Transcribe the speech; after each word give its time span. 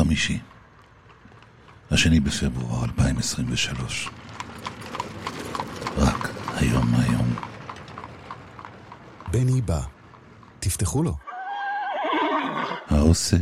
חמישי, 0.00 0.38
השני 1.90 2.20
בפברואר 2.20 2.84
2023. 2.84 4.08
רק 5.96 6.28
היום 6.56 6.94
היום. 6.94 7.34
בני 9.30 9.60
בא, 9.60 9.80
תפתחו 10.60 11.02
לו. 11.02 11.16
העושה 12.86 13.36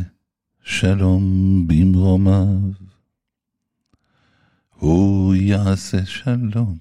שלום 0.62 1.22
במרומיו, 1.68 2.72
הוא 4.74 5.34
יעשה 5.34 6.06
שלום 6.06 6.78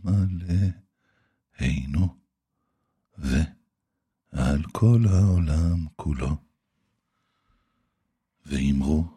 עלינו 1.59 2.07
ועל 3.17 4.63
כל 4.71 4.99
העולם 5.09 5.85
כולו. 5.95 6.35
ואמרו 8.45 9.16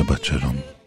się 0.00 0.04
bacielom. 0.04 0.79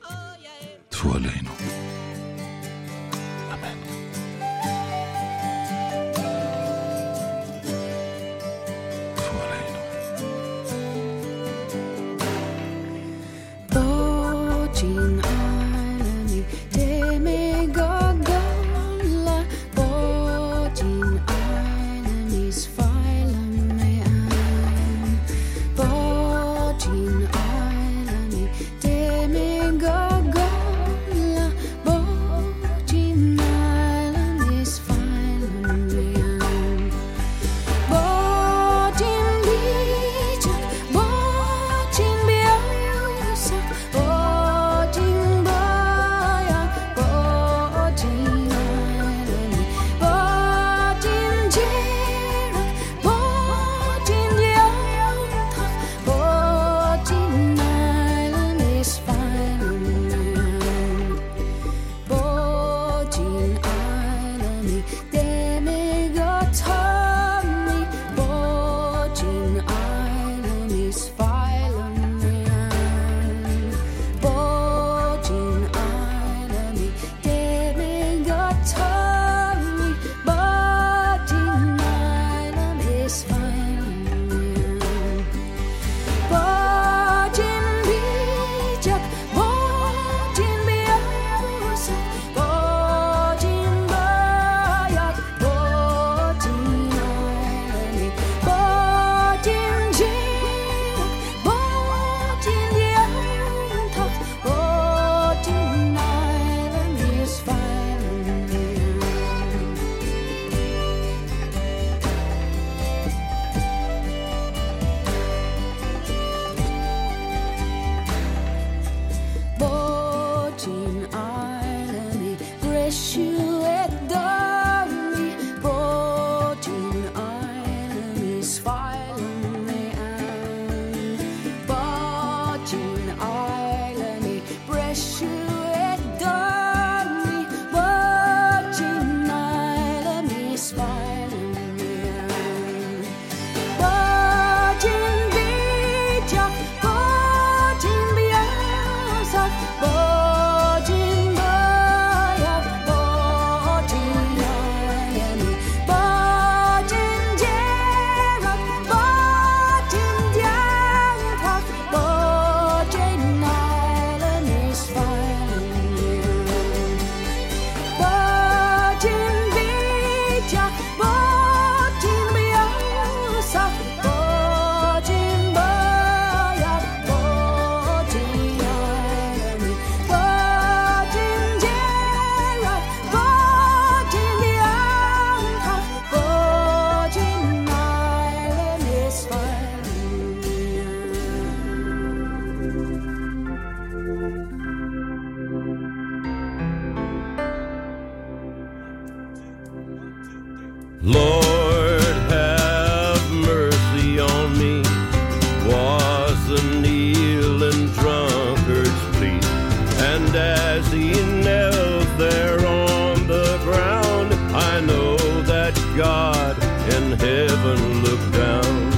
And 210.35 210.41
as 210.41 210.91
he 210.91 211.11
knelt 211.43 212.17
there 212.17 212.57
on 212.65 213.27
the 213.27 213.59
ground, 213.63 214.33
I 214.55 214.79
know 214.79 215.15
that 215.43 215.75
God 215.95 216.57
in 216.91 217.11
heaven 217.19 218.01
looked 218.01 218.31
down. 218.33 218.93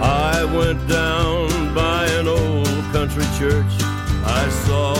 I 0.00 0.44
went 0.44 0.86
down 0.86 1.74
by 1.74 2.06
an 2.06 2.28
old 2.28 2.84
country 2.92 3.24
church. 3.36 3.74
I 4.24 4.48
saw 4.64 4.94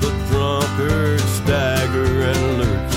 the 0.00 0.12
drunkard 0.30 1.20
stagger 1.20 2.22
and 2.22 2.58
lurch. 2.60 2.94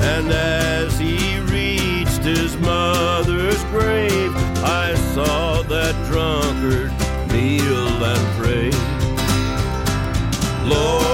And 0.00 0.30
as 0.30 0.96
he 0.96 1.40
reached 1.40 2.22
his 2.22 2.56
mother's 2.58 3.64
grave, 3.72 4.32
I 4.62 4.94
saw 5.12 5.62
that 5.62 5.96
drunkard 6.06 7.07
Lord, 10.68 11.07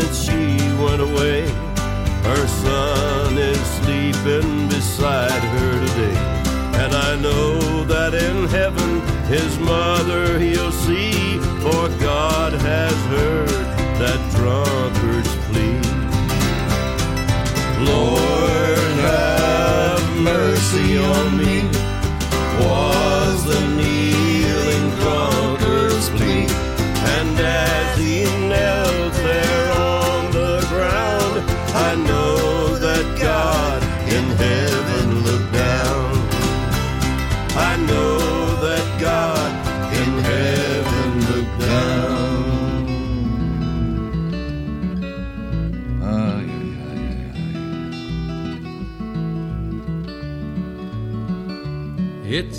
since 0.00 0.24
she 0.24 0.56
went 0.82 1.02
away. 1.02 1.42
Her 2.30 2.46
son 2.46 3.36
is 3.36 3.60
sleeping 3.78 4.68
beside 4.68 5.42
her 5.54 5.72
today. 5.86 6.16
And 6.82 6.94
I 6.94 7.16
know 7.16 7.84
that 7.84 8.14
in 8.14 8.48
heaven 8.48 9.02
his 9.26 9.58
mother 9.58 10.38
he'll 10.38 10.72
see, 10.72 11.38
for 11.64 11.88
God 12.00 12.52
has 12.54 12.96
heard 13.14 13.66
that 14.00 14.20
drunkard's 14.36 15.34
plea. 15.46 15.80
Lord, 17.84 18.92
have 19.10 20.02
mercy 20.22 20.96
on 20.96 21.36
me, 21.36 21.68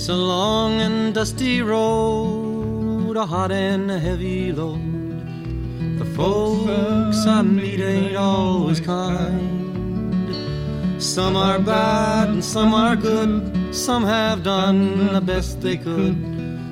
It's 0.03 0.09
a 0.09 0.15
long 0.15 0.81
and 0.81 1.13
dusty 1.15 1.61
road, 1.61 3.15
a 3.15 3.25
hot 3.25 3.53
and 3.53 3.89
a 3.89 3.97
heavy 3.97 4.51
load. 4.51 5.97
The 5.97 6.03
folks 6.03 7.25
I 7.25 7.41
meet 7.41 7.79
ain't 7.79 8.17
always 8.17 8.81
kind. 8.81 10.21
Some 11.01 11.37
are 11.37 11.57
bad 11.57 12.27
and 12.27 12.43
some 12.43 12.73
are 12.73 12.97
good. 12.97 13.73
Some 13.73 14.03
have 14.03 14.43
done 14.43 15.13
the 15.13 15.21
best 15.21 15.61
they 15.61 15.77
could. 15.77 16.17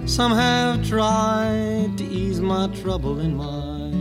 Some 0.06 0.34
have 0.34 0.86
tried 0.86 1.98
to 2.00 2.04
ease 2.04 2.42
my 2.42 2.68
trouble 2.82 3.22
in 3.22 3.38
mind. 3.38 3.96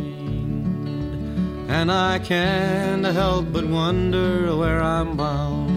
And 1.71 1.93
I 1.93 2.19
can't 2.19 3.05
help 3.05 3.53
but 3.53 3.65
wonder 3.65 4.57
where 4.57 4.83
I'm 4.83 5.17
bound, 5.17 5.70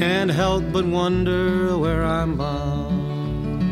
Can't 0.00 0.30
help 0.30 0.64
but 0.72 0.86
wonder 0.86 1.76
where 1.76 2.02
I'm 2.02 2.38
bound. 2.38 3.62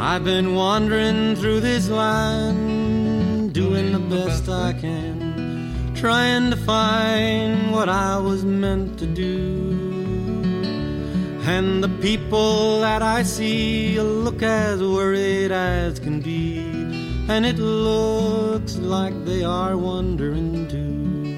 I've 0.00 0.24
been 0.24 0.56
wandering 0.56 1.36
through 1.36 1.60
this 1.60 1.88
land, 1.88 3.52
doing 3.52 3.92
the 3.92 4.00
best 4.00 4.48
I 4.48 4.72
can, 4.72 5.94
trying 5.94 6.50
to 6.50 6.56
find 6.56 7.70
what 7.70 7.88
I 7.88 8.18
was 8.18 8.44
meant 8.44 8.98
to 8.98 9.06
do. 9.06 9.70
And 11.46 11.84
the 11.84 11.92
people 12.00 12.80
that 12.80 13.00
I 13.00 13.22
see 13.22 14.00
look 14.00 14.42
as 14.42 14.82
worried 14.82 15.52
as 15.52 16.00
can 16.00 16.20
be, 16.20 16.61
and 17.32 17.46
it 17.46 17.58
looks 17.58 18.76
like 18.76 19.14
they 19.24 19.42
are 19.42 19.74
wondering 19.78 20.68
too. 20.68 21.32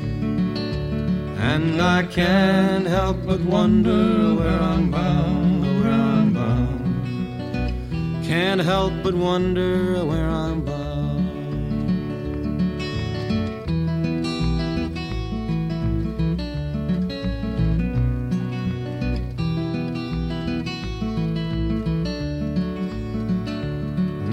And 1.39 1.81
I 1.81 2.03
can't 2.03 2.85
help 2.85 3.19
but 3.25 3.41
wonder 3.43 4.35
where 4.35 4.61
I'm 4.73 4.91
bound, 4.91 5.63
where 5.63 5.93
I'm 5.93 6.33
bound. 6.33 8.25
Can't 8.27 8.61
help 8.61 8.93
but 9.05 9.15
wonder 9.15 10.05
where 10.05 10.29
I'm 10.29 10.65
bound. 10.65 10.74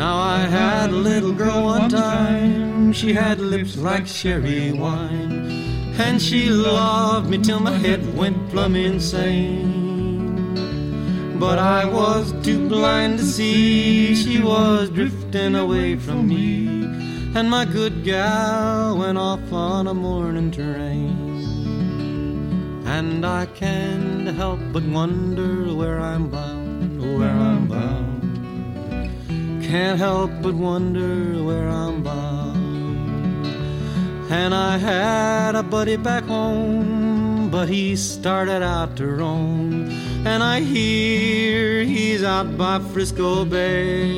Now 0.01 0.17
I 0.17 0.39
had 0.39 0.89
a 0.89 0.95
little 1.09 1.31
girl 1.31 1.65
one 1.65 1.87
time. 1.87 2.91
She 2.91 3.13
had 3.13 3.37
lips 3.39 3.77
like 3.77 4.07
sherry 4.07 4.71
wine. 4.71 5.93
And 5.99 6.19
she 6.19 6.49
loved 6.49 7.29
me 7.29 7.37
till 7.37 7.59
my 7.59 7.77
head 7.77 8.17
went 8.17 8.49
plumb 8.49 8.75
insane. 8.75 9.69
But 11.37 11.59
I 11.59 11.85
was 11.85 12.33
too 12.41 12.67
blind 12.67 13.19
to 13.19 13.23
see 13.23 14.15
she 14.15 14.41
was 14.41 14.89
drifting 14.89 15.53
away 15.53 15.97
from 15.97 16.27
me. 16.27 16.65
And 17.35 17.47
my 17.47 17.65
good 17.65 18.03
gal 18.03 18.97
went 18.97 19.19
off 19.19 19.53
on 19.53 19.85
a 19.85 19.93
morning 19.93 20.49
train. 20.49 21.13
And 22.87 23.23
I 23.23 23.45
can't 23.45 24.25
help 24.29 24.61
but 24.73 24.81
wonder 24.81 25.71
where 25.75 25.99
I'm 25.99 26.27
bound, 26.27 27.19
where 27.19 27.29
I'm 27.29 27.67
bound. 27.67 28.10
Can't 29.71 29.97
help 29.97 30.31
but 30.41 30.53
wonder 30.53 31.41
where 31.45 31.69
I'm 31.69 32.03
bound. 32.03 33.47
And 34.29 34.53
I 34.53 34.77
had 34.77 35.55
a 35.55 35.63
buddy 35.63 35.95
back 35.95 36.25
home, 36.25 37.49
but 37.49 37.69
he 37.69 37.95
started 37.95 38.63
out 38.63 38.97
to 38.97 39.07
roam. 39.07 39.89
And 40.27 40.43
I 40.43 40.59
hear 40.59 41.85
he's 41.85 42.21
out 42.21 42.57
by 42.57 42.79
Frisco 42.79 43.45
Bay. 43.45 44.11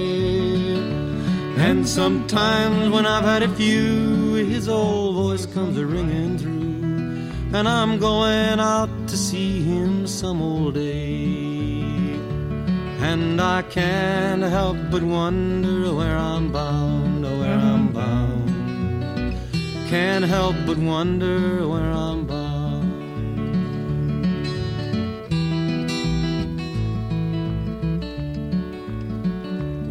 And 1.60 1.88
sometimes 1.88 2.90
when 2.90 3.06
I've 3.06 3.24
had 3.24 3.44
a 3.44 3.50
few, 3.50 4.34
his 4.34 4.68
old 4.68 5.14
voice 5.14 5.46
comes 5.46 5.78
a 5.78 5.86
ringing 5.86 6.40
through. 6.40 7.56
And 7.56 7.70
I'm 7.70 8.00
going 8.00 8.60
out 8.60 8.90
to 9.08 9.16
see 9.16 9.62
him 9.62 10.08
some 10.08 10.42
old 10.42 10.74
day. 10.74 11.43
And 13.04 13.42
I 13.42 13.64
can't 13.64 14.44
help 14.44 14.78
but 14.90 15.04
wonder 15.04 15.94
where 15.94 16.18
I'm 16.18 16.54
bound, 16.54 17.26
oh, 17.26 17.40
where 17.42 17.60
I'm 17.60 17.92
bound. 17.92 19.36
Can't 19.90 20.24
help 20.24 20.56
but 20.66 20.78
wonder 20.78 21.68
where 21.68 21.92
I'm 21.92 22.26
bound. 22.26 22.64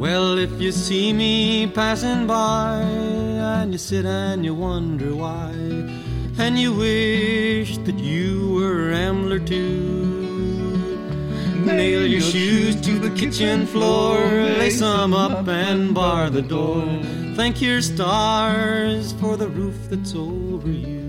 Well, 0.00 0.38
if 0.38 0.58
you 0.58 0.72
see 0.72 1.12
me 1.12 1.66
passing 1.66 2.26
by, 2.26 2.80
and 2.80 3.72
you 3.72 3.78
sit 3.78 4.06
and 4.06 4.42
you 4.42 4.54
wonder 4.54 5.14
why, 5.14 5.52
and 6.38 6.58
you 6.58 6.72
wish 6.72 7.76
that 7.76 7.98
you 7.98 8.54
were 8.54 8.88
Rambler 8.88 9.38
too 9.38 10.21
nail 11.64 12.06
your 12.06 12.20
shoes 12.20 12.80
to 12.82 12.98
the 12.98 13.10
kitchen 13.10 13.66
floor, 13.66 14.18
lace 14.60 14.80
them 14.80 15.14
up 15.14 15.46
and 15.48 15.94
bar 15.94 16.30
the 16.30 16.42
door. 16.42 16.84
Thank 17.34 17.62
your 17.62 17.80
stars 17.80 19.12
for 19.14 19.36
the 19.36 19.48
roof 19.48 19.76
that's 19.88 20.14
over 20.14 20.68
you. 20.68 21.02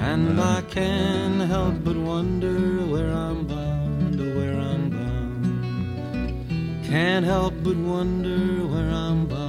And 0.00 0.40
I 0.40 0.62
can't 0.62 1.40
help 1.42 1.84
but 1.84 1.96
wonder 1.96 2.58
where 2.86 3.12
I'm 3.12 3.46
bound, 3.46 4.18
where 4.18 4.58
I'm 4.58 4.90
bound. 4.90 6.84
Can't 6.86 7.24
help 7.24 7.54
but 7.62 7.76
wonder 7.76 8.66
where 8.66 8.90
I'm 8.90 9.26
bound. 9.26 9.39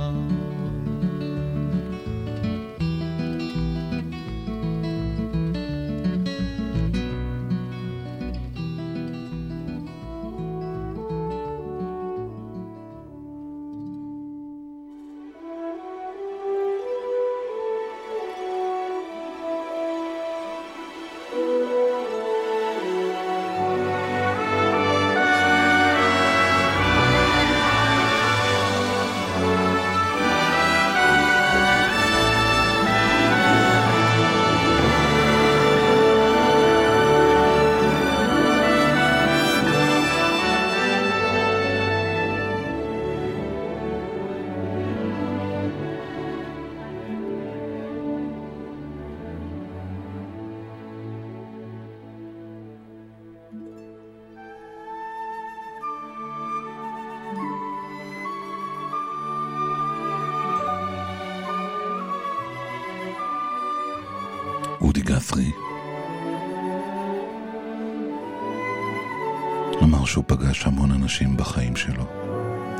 שהוא 70.11 70.23
פגש 70.27 70.65
המון 70.65 70.91
אנשים 70.91 71.37
בחיים 71.37 71.75
שלו. 71.75 72.03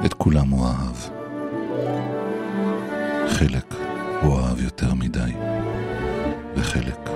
את 0.05 0.13
כולם 0.13 0.49
הוא 0.49 0.67
אהב. 0.67 0.95
חלק 3.29 3.75
הוא 4.21 4.39
אהב 4.39 4.61
יותר 4.61 4.93
מדי, 4.93 5.31
וחלק 6.55 7.10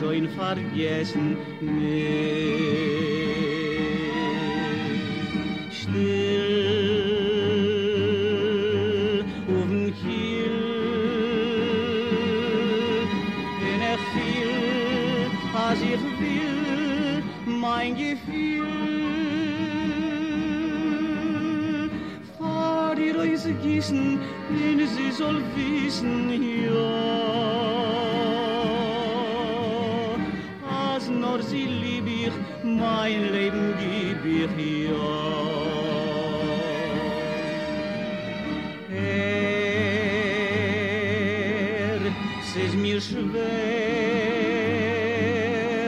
schon 0.00 0.28
vergessen 0.30 1.36
nicht. 1.60 2.29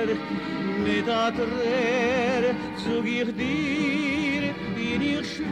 Schwer, 0.03 0.17
mit 0.85 1.07
der 1.07 1.33
Träer 1.35 2.55
zog 2.85 3.07
ich 3.07 3.35
dir, 3.37 4.55
bin 4.75 5.03
ich 5.03 5.35
schwer. 5.35 5.45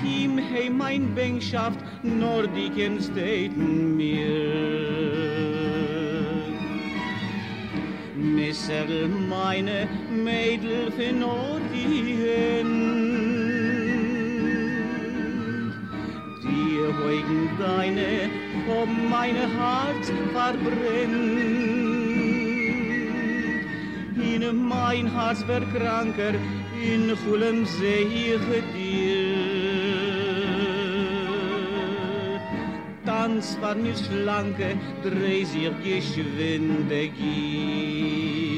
Kim 0.00 0.32
hei 0.38 0.66
mein 0.70 1.04
Bänkschaft, 1.14 1.80
nur 2.02 2.46
die 2.48 2.70
kennst 2.70 3.14
mir. 3.14 5.31
misser 8.34 8.86
meine 9.28 9.88
Mädel 10.10 10.90
für 10.96 11.14
Orient. 11.24 11.62
Die 16.42 16.78
heugen 16.98 17.50
deine 17.58 18.30
um 18.80 19.10
mein 19.10 19.36
Herz 19.36 20.10
verbrennt. 20.32 21.52
In 24.16 24.68
mein 24.68 25.06
Herz 25.14 25.46
wird 25.46 25.64
in 26.82 27.16
vollem 27.16 27.64
sehe 27.66 28.06
ich 28.06 28.40
dich. 28.74 28.81
Tanz 33.42 33.58
war 33.60 33.74
mir 33.74 33.96
schlanke, 33.96 34.78
dreh 35.02 35.44
sich 35.44 35.68
geschwinde 35.82 37.08
gier. 37.08 38.51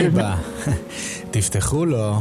Not... 0.00 0.08
בא. 0.14 0.36
תפתחו 1.30 1.84
לו. 1.84 2.20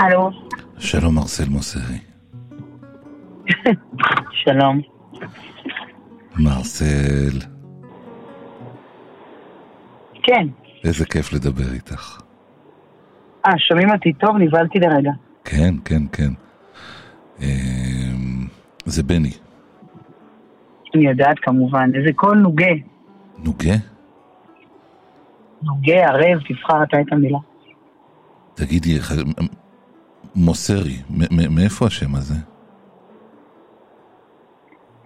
הלו, 0.00 0.30
שלום 0.78 1.14
מרסל 1.14 1.48
מוסרי. 1.48 1.98
שלום. 4.44 4.80
מרסל, 6.36 7.38
כן. 10.22 10.46
איזה 10.84 11.04
כיף 11.04 11.32
לדבר 11.32 11.72
איתך. 11.74 12.20
אה, 13.46 13.52
שומעים 13.58 13.90
אותי 13.90 14.12
טוב? 14.12 14.36
נבהלתי 14.36 14.78
לרגע. 14.78 15.10
כן, 15.44 15.74
כן, 15.84 16.02
כן. 16.12 16.32
אמ, 17.42 18.46
זה 18.84 19.02
בני. 19.02 19.32
אני 20.94 21.08
יודעת 21.08 21.38
כמובן. 21.42 21.90
איזה 21.94 22.12
קול 22.14 22.38
נוגה. 22.38 22.72
נוגה? 23.38 23.74
נוגה, 25.62 26.08
ערב, 26.08 26.40
תבחר 26.48 26.82
אתה 26.82 27.00
את 27.00 27.12
המילה. 27.12 27.38
תגידי, 28.54 28.98
מוסרי, 30.34 30.96
מאיפה 31.50 31.86
השם 31.86 32.14
הזה? 32.14 32.34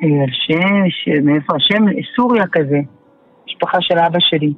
אה, 0.02 0.08
השם, 0.28 1.26
מאיפה 1.26 1.56
השם? 1.56 1.84
סוריה 2.16 2.44
כזה. 2.52 2.80
משפחה 3.46 3.78
של 3.80 3.98
אבא 3.98 4.18
שלי. 4.20 4.54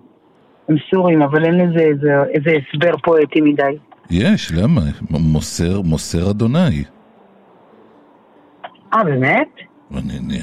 הם 0.68 0.76
סורים, 0.90 1.22
אבל 1.22 1.44
אין 1.44 1.55
לזה 1.55 1.81
איזה, 1.81 2.09
איזה 2.35 2.50
הסבר 2.50 2.96
פואטי 2.96 3.40
מדי. 3.40 3.62
יש, 4.11 4.52
למה? 4.52 4.81
מוסר, 5.11 5.81
מוסר 5.81 6.31
אדוני. 6.31 6.85
אה, 8.94 9.05
באמת? 9.05 9.48
אני, 9.94 10.18
אני, 10.18 10.38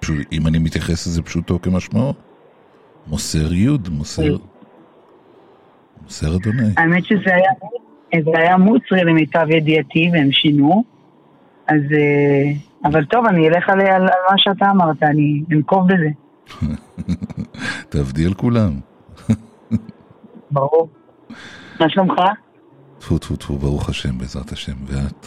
פשוט, 0.00 0.16
אם 0.32 0.46
אני 0.46 0.58
מתייחס 0.58 1.06
לזה 1.06 1.22
פשוטו 1.22 1.62
כמשמעו. 1.62 2.12
מוסר 3.06 3.52
יוד, 3.52 3.88
מוסר... 3.88 4.36
מוסר 6.02 6.36
אדוני. 6.36 6.68
האמת 6.76 7.04
שזה 7.04 7.34
היה, 7.34 7.50
זה 8.24 8.38
היה 8.38 8.56
מוצרי 8.56 9.04
למיטב 9.04 9.46
ידיעתי, 9.50 10.10
והם 10.12 10.32
שינו. 10.32 10.84
אז... 11.68 11.80
אה, 11.92 12.52
אבל 12.84 13.04
טוב, 13.04 13.26
אני 13.26 13.48
אלך 13.48 13.68
על, 13.68 13.80
על, 13.80 14.02
על 14.02 14.22
מה 14.30 14.34
שאתה 14.36 14.70
אמרת, 14.70 15.02
אני 15.02 15.42
אנקוב 15.52 15.88
בזה. 15.88 16.08
תעבדי 17.90 18.26
על 18.26 18.34
כולם. 18.34 18.72
ברור. 20.50 20.88
מה 21.80 21.88
שלומך? 21.88 22.14
טפו 22.98 23.18
טפו 23.18 23.36
טפו, 23.36 23.58
ברוך 23.58 23.88
השם, 23.88 24.18
בעזרת 24.18 24.52
השם. 24.52 24.74
ואת? 24.86 25.26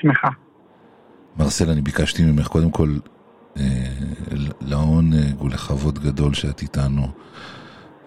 שמחה. 0.00 0.28
מרסל, 1.38 1.70
אני 1.70 1.80
ביקשתי 1.80 2.22
ממך 2.22 2.46
קודם 2.46 2.70
כל 2.70 2.88
אה, 3.56 3.64
לעונג 4.60 5.42
ולכבוד 5.42 5.98
גדול 5.98 6.34
שאת 6.34 6.62
איתנו. 6.62 7.06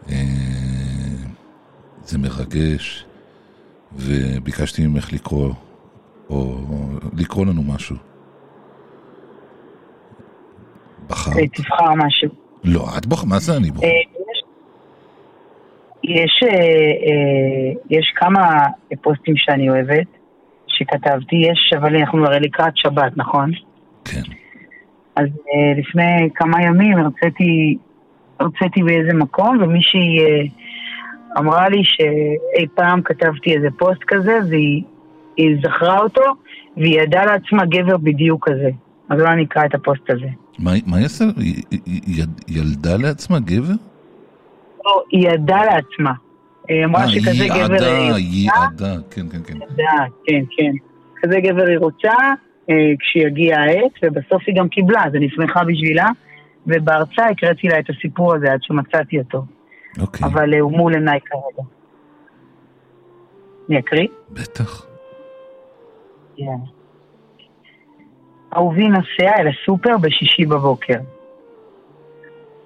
אה, 0.10 0.16
זה 2.06 2.18
מרגש, 2.18 3.06
וביקשתי 3.96 4.88
ממך 4.88 5.14
לקרוא, 5.14 5.50
או 6.30 6.56
לקרוא 7.18 7.46
לנו 7.46 7.62
משהו. 7.74 7.96
בחרת? 11.10 11.38
אה, 11.38 11.48
תבחר 11.48 11.94
משהו. 12.06 12.30
לא, 12.64 12.86
את 12.98 13.06
בוח... 13.06 13.26
מה 13.26 13.40
זה 13.40 13.58
אני 13.58 13.72
בוח... 13.72 13.84
אה, 13.84 13.90
יש- 13.90 14.44
יש, 16.04 16.44
אה, 16.44 17.72
יש 17.90 18.14
כמה 18.16 18.58
פוסטים 19.02 19.34
שאני 19.38 19.70
אוהבת, 19.70 20.08
שכתבתי, 20.68 21.36
יש, 21.36 21.74
אבל 21.78 21.96
אנחנו 21.96 22.26
הרי 22.26 22.40
לקראת 22.40 22.78
שבת, 22.78 23.12
נכון? 23.16 23.52
כן. 24.06 24.22
אז 25.16 25.26
לפני 25.78 26.30
כמה 26.36 26.64
ימים 26.64 26.98
הרציתי, 26.98 27.78
הרציתי 28.40 28.84
באיזה 28.84 29.14
מקום, 29.14 29.58
ומישהי 29.64 30.18
אמרה 31.38 31.70
לי 31.70 31.82
שאי 31.84 32.68
פעם 32.76 33.02
כתבתי 33.02 33.56
איזה 33.56 33.68
פוסט 33.78 34.02
כזה, 34.08 34.38
והיא 34.50 34.84
היא 35.38 35.58
זכרה 35.64 36.00
אותו, 36.00 36.22
והיא 36.78 37.02
ידעה 37.02 37.26
לעצמה 37.26 37.66
גבר 37.66 37.98
בדיוק 37.98 38.50
כזה. 38.50 38.70
אז 39.10 39.20
אולי 39.20 39.34
אני 39.34 39.44
אקרא 39.44 39.66
את 39.66 39.76
הפוסט 39.76 40.10
הזה. 40.10 40.28
מה 40.60 40.72
מה 40.86 40.98
היא 40.98 41.06
עשה? 41.06 41.26
היא- 41.38 41.64
היא- 41.72 41.80
היא 41.86 42.02
ילד- 42.24 42.44
ילדה 42.50 42.98
לעצמה 42.98 43.40
גבר? 43.40 43.74
לא, 44.86 45.04
היא 45.12 45.30
ידעה 45.30 45.66
לעצמה. 45.66 46.12
היא 46.70 46.86
אמרה 46.86 47.02
אה, 47.04 47.10
שכזה 47.10 47.46
גבר... 47.48 47.56
ייעדה, 47.56 47.98
היא 47.98 48.10
רוצה, 48.10 48.20
ייעדה, 48.20 49.02
כן, 49.12 49.26
כן, 49.30 49.38
כן. 49.48 49.54
ידעה, 49.56 50.06
כן, 50.26 50.44
כן. 50.58 50.72
כזה 51.22 51.40
גבר 51.40 51.66
היא 51.66 51.78
רוצה, 51.78 52.14
אה, 52.70 52.76
כשיגיע 53.00 53.60
העת, 53.60 53.92
ובסוף 54.04 54.44
היא 54.48 54.56
גם 54.56 54.68
קיבלה, 54.70 55.04
אז 55.06 55.16
אני 55.16 55.30
שמחה 55.30 55.64
בשבילה. 55.64 56.08
ובהרצאה 56.68 57.26
הקראתי 57.30 57.68
לה 57.68 57.80
את 57.80 57.86
הסיפור 57.90 58.36
הזה 58.36 58.54
עד 58.54 58.60
שמצאתי 58.64 59.20
אותו. 59.20 59.44
אוקיי, 60.02 60.28
אבל 60.28 60.54
אה, 60.54 60.60
הוא 60.60 60.72
מול 60.72 60.94
עיניי 60.94 61.20
כרגע. 61.26 61.68
אני 63.70 63.80
אקריא? 63.80 64.08
בטח. 64.32 64.86
כן. 66.38 66.44
אהובי 68.56 68.88
נוסע 68.88 69.40
אל 69.40 69.48
הסופר 69.48 69.98
בשישי 69.98 70.46
בבוקר. 70.46 71.00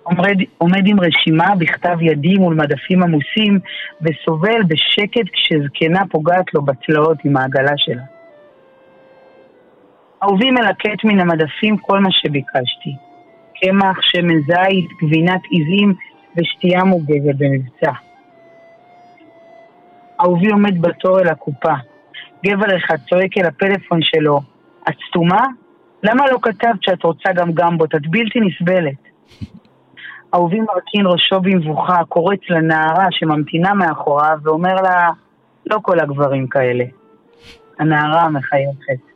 עומד, 0.04 0.38
עומד 0.58 0.88
עם 0.88 0.98
רשימה 1.00 1.56
בכתב 1.56 1.98
ידי 2.02 2.34
מול 2.34 2.56
מדפים 2.56 3.04
עמוסים 3.04 3.60
וסובל 4.02 4.63
בשקט 4.68 5.30
כשזקנה 5.34 6.02
פוגעת 6.12 6.54
לו 6.54 6.62
בצלעות 6.62 7.18
עם 7.26 7.38
העגלה 7.38 7.74
שלה. 7.78 8.04
אהובי 10.24 10.52
מלקט 10.52 11.04
מן 11.04 11.20
המדפים 11.20 11.78
כל 11.78 12.00
מה 12.00 12.10
שביקשתי. 12.12 12.96
קמח, 13.62 14.02
שמן 14.02 14.42
זית, 14.42 14.89
גבינת 15.02 15.42
עיזים 15.50 15.94
ושתייה 16.38 16.84
מוגזת 16.84 17.36
במבצע. 17.38 17.92
אהובי 20.22 20.48
עומד 20.48 20.82
בתור 20.82 21.20
אל 21.20 21.28
הקופה. 21.28 21.74
גבר 22.46 22.78
אחד 22.78 22.96
צועק 23.10 23.38
אל 23.38 23.46
הפלאפון 23.46 24.00
שלו, 24.02 24.39
את 24.89 24.96
סתומה? 25.10 25.46
למה 26.04 26.24
לא 26.32 26.38
כתבת 26.42 26.84
שאת 26.84 27.04
רוצה 27.04 27.30
גם 27.36 27.52
גמבות? 27.52 27.96
את 27.96 28.08
בלתי 28.08 28.39
נסבלת. 28.39 29.02
אהובי 30.34 30.60
מרכין 30.60 31.06
ראשו 31.06 31.42
במבוכה, 31.42 32.04
קורץ 32.10 32.39
לנערה 32.50 33.06
שממתינה 33.12 33.74
מאחוריו 33.74 34.38
ואומר 34.44 34.76
לה, 34.76 35.10
לא 35.65 35.80
כל 35.82 36.00
הגברים 36.00 36.48
כאלה. 36.48 36.84
הנערה 37.80 38.30
מחייכת. 38.30 39.10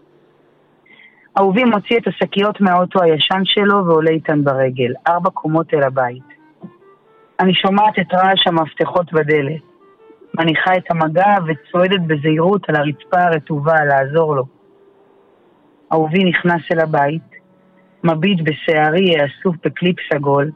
אהובי 1.37 1.63
מוציא 1.63 1.97
את 1.97 2.07
השקיות 2.07 2.61
מהאוטו 2.61 3.01
הישן 3.01 3.41
שלו 3.43 3.85
ועולה 3.85 4.11
איתן 4.11 4.43
ברגל, 4.43 4.93
ארבע 5.07 5.29
קומות 5.29 5.73
אל 5.73 5.83
הבית. 5.83 6.32
אני 7.39 7.53
שומעת 7.53 7.99
את 7.99 8.13
רעש 8.13 8.47
המפתחות 8.47 9.13
בדלת. 9.13 9.61
מניחה 10.37 10.77
את 10.77 10.91
המגע 10.91 11.35
וצועדת 11.47 12.01
בזהירות 12.07 12.69
על 12.69 12.75
הרצפה 12.75 13.21
הרטובה 13.21 13.85
לעזור 13.85 14.35
לו. 14.35 14.43
אהובי 15.93 16.23
נכנס 16.23 16.61
אל 16.71 16.79
הבית, 16.79 17.21
מביט 18.03 18.39
בשערי 18.43 19.15
האסוף 19.19 19.55
בקליפ 19.65 19.95
סגול, 20.13 20.51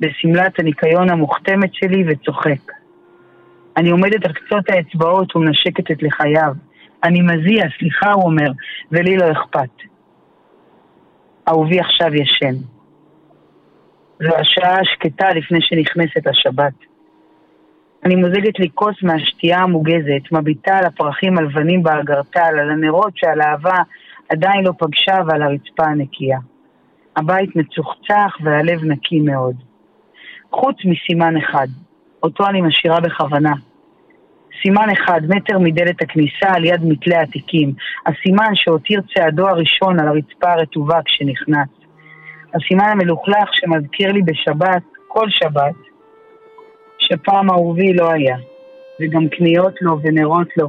בשמלת 0.00 0.58
הניקיון 0.58 1.10
המוכתמת 1.10 1.74
שלי 1.74 2.04
וצוחק. 2.08 2.72
אני 3.76 3.90
עומדת 3.90 4.26
על 4.26 4.32
קצות 4.32 4.70
האצבעות 4.70 5.36
ומנשקת 5.36 5.90
את 5.90 6.02
לחייו. 6.02 6.52
אני 7.04 7.20
מזיע, 7.22 7.64
סליחה, 7.78 8.12
הוא 8.12 8.24
אומר, 8.24 8.50
ולי 8.92 9.16
לא 9.16 9.32
אכפת. 9.32 9.82
אהובי 11.48 11.80
עכשיו 11.80 12.14
ישן. 12.14 12.54
זו 14.18 14.36
השעה 14.36 14.80
השקטה 14.80 15.30
לפני 15.30 15.58
שנכנסת 15.62 16.26
השבת. 16.26 16.72
אני 18.04 18.14
מוזגת 18.14 18.58
לי 18.58 18.68
כוס 18.74 19.02
מהשתייה 19.02 19.58
המוגזת, 19.58 20.32
מביטה 20.32 20.78
על 20.78 20.84
הפרחים 20.84 21.38
הלבנים 21.38 21.82
באגרטל, 21.82 22.58
על 22.60 22.70
הנרות 22.70 23.12
שעל 23.16 23.40
האהבה 23.40 23.78
עדיין 24.28 24.64
לא 24.64 24.72
פגשה 24.78 25.20
ועל 25.26 25.42
הרצפה 25.42 25.84
הנקייה. 25.84 26.38
הבית 27.16 27.56
מצוחצח 27.56 28.36
והלב 28.44 28.84
נקי 28.84 29.20
מאוד. 29.20 29.56
חוץ 30.50 30.76
מסימן 30.84 31.36
אחד, 31.36 31.66
אותו 32.22 32.46
אני 32.46 32.60
משאירה 32.60 33.00
בכוונה. 33.00 33.52
סימן 34.62 34.86
אחד, 34.90 35.20
מטר 35.28 35.58
מדלת 35.58 36.02
הכניסה 36.02 36.48
על 36.54 36.64
יד 36.64 36.80
מתלי 36.84 37.14
העתיקים. 37.14 37.72
הסימן 38.06 38.54
שהותיר 38.54 39.00
צעדו 39.14 39.48
הראשון 39.48 40.00
על 40.00 40.08
הרצפה 40.08 40.52
הרטובה 40.52 40.98
כשנכנס. 41.04 41.81
הסימן 42.54 42.84
המלוכלך 42.92 43.48
שמזכיר 43.52 44.12
לי 44.12 44.22
בשבת, 44.22 44.82
כל 45.08 45.26
שבת, 45.30 45.74
שפעם 46.98 47.50
אהובי 47.50 47.92
לא 47.94 48.10
היה, 48.10 48.36
וגם 49.00 49.28
קניות 49.28 49.82
לו 49.82 49.98
ונרות 50.02 50.48
לו. 50.56 50.68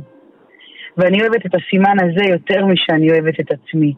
ואני 0.97 1.21
אוהבת 1.21 1.45
את 1.45 1.55
הסימן 1.55 1.95
הזה 2.03 2.29
יותר 2.29 2.65
משאני 2.65 3.11
אוהבת 3.11 3.39
את 3.39 3.51
עצמי, 3.51 3.93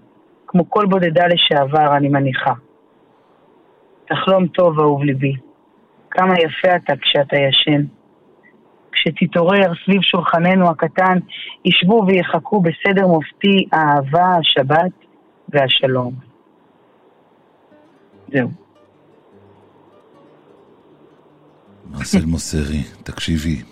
כמו 0.48 0.69
כל 0.69 0.86
בודדה 0.86 1.24
לשעבר, 1.28 1.98
אני 1.98 2.08
מניחה. 2.08 2.54
תחלום 4.08 4.48
טוב, 4.48 4.80
אהוב 4.80 5.04
ליבי. 5.04 5.34
כמה 6.12 6.34
יפה 6.34 6.76
אתה 6.76 6.93
כשאתה 7.02 7.36
ישן. 7.38 7.82
כשתתעורר 8.91 9.74
סביב 9.86 10.02
שולחננו 10.02 10.69
הקטן, 10.69 11.17
ישבו 11.65 12.06
ויחכו 12.08 12.62
בסדר 12.62 13.08
מופתי 13.08 13.67
האהבה, 13.71 14.26
השבת 14.39 14.91
והשלום. 15.50 16.24
זהו. 18.31 18.49
מרסל 21.91 22.25
מוסרי, 22.25 22.83
תקשיבי. 23.03 23.63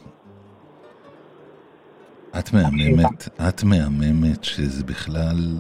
את 2.40 2.54
מהממת, 2.54 3.40
את 3.50 3.64
מהממת 3.64 4.44
שזה 4.44 4.84
בכלל... 4.84 5.60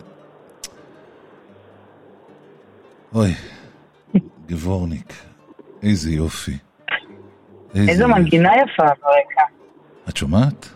אוי, 3.15 3.33
גבורניק, 4.45 5.13
איזה 5.83 6.11
יופי. 6.11 6.57
איזו 7.75 8.01
יופי. 8.01 8.13
מנגינה 8.13 8.49
יפה 8.55 8.83
ברקע. 8.83 9.43
את 10.09 10.17
שומעת? 10.17 10.69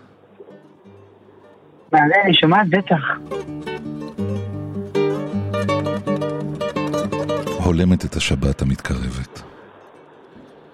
מעלה, 1.94 2.16
אני 2.26 2.34
שומעת 2.34 2.68
בטח. 2.70 3.02
הולמת 7.68 8.06
את 8.06 8.16
השבת 8.16 8.62
המתקרבת. 8.62 9.42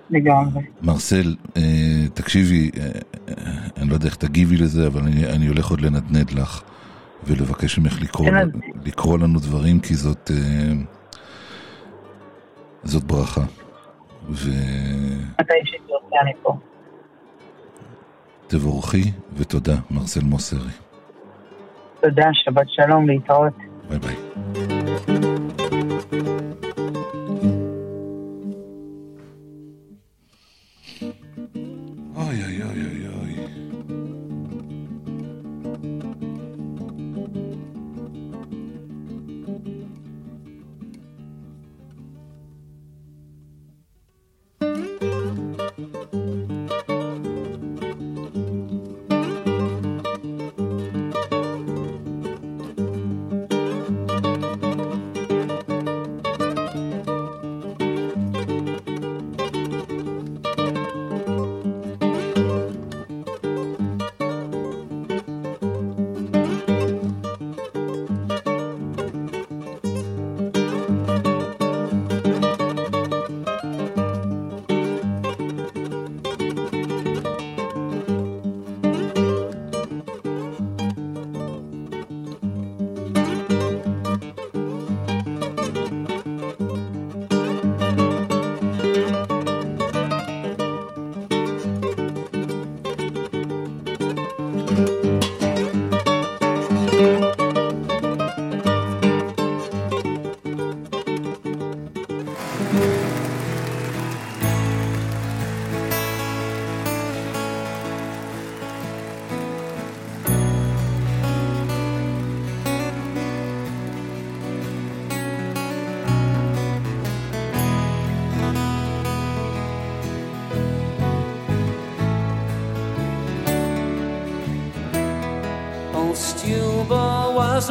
לגמרי. 0.10 0.63
מרסל, 0.82 1.36
אה, 1.58 2.08
תקשיבי, 2.13 2.71
אה, 2.77 2.89
אה, 3.29 3.34
אני 3.77 3.89
לא 3.89 3.93
יודע 3.93 4.06
איך 4.06 4.15
תגיבי 4.15 4.58
לזה, 4.58 4.88
אבל 4.88 5.01
אני, 5.01 5.27
אני 5.27 5.47
הולך 5.47 5.69
עוד 5.69 5.82
לנדנד 5.82 6.32
לך 6.32 6.62
ולבקש 7.23 7.79
ממך 7.79 8.01
לקרוא, 8.01 8.29
תנדנד. 8.29 8.62
לקרוא 8.86 9.17
לנו 9.17 9.39
דברים, 9.39 9.79
כי 9.79 9.95
זאת, 9.95 10.32
זאת 12.84 13.03
ברכה. 13.03 13.43
ותבורכי 14.29 14.49
מתי 15.39 15.53
שתרצה 15.65 16.15
אני 16.21 16.32
פה. 16.41 16.58
ותודה, 19.38 19.75
מרסל 19.91 20.23
מוסרי. 20.23 20.71
תודה, 22.01 22.27
שבת 22.34 22.67
שלום, 22.69 23.10
להתראות. 23.10 23.53
ביי 23.89 23.99
ביי. 23.99 25.33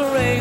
misery. 0.02 0.31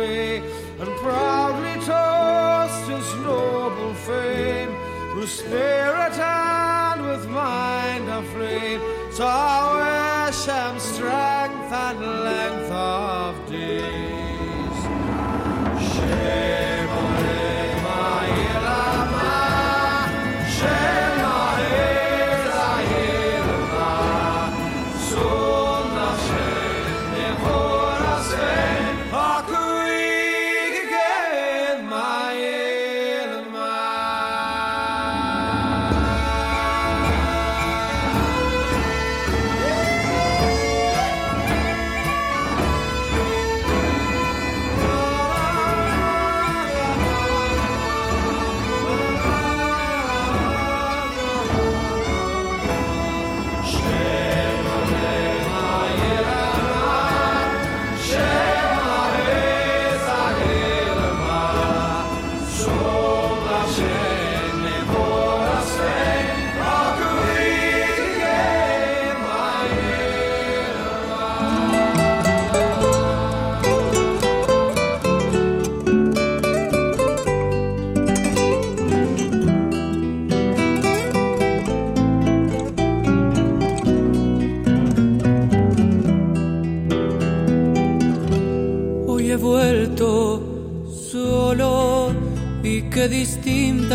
and 0.07 0.89
proudly 1.01 1.73
toast 1.85 2.89
his 2.89 3.07
noble 3.23 3.93
fame 3.93 4.69
through 5.11 5.27
spirit 5.27 6.13
and 6.17 7.05
with 7.05 7.27
mind 7.29 8.07
aflame. 8.09 8.81
So 9.11 9.25
our 9.25 10.27
wish 10.27 10.81
strive. 10.81 11.36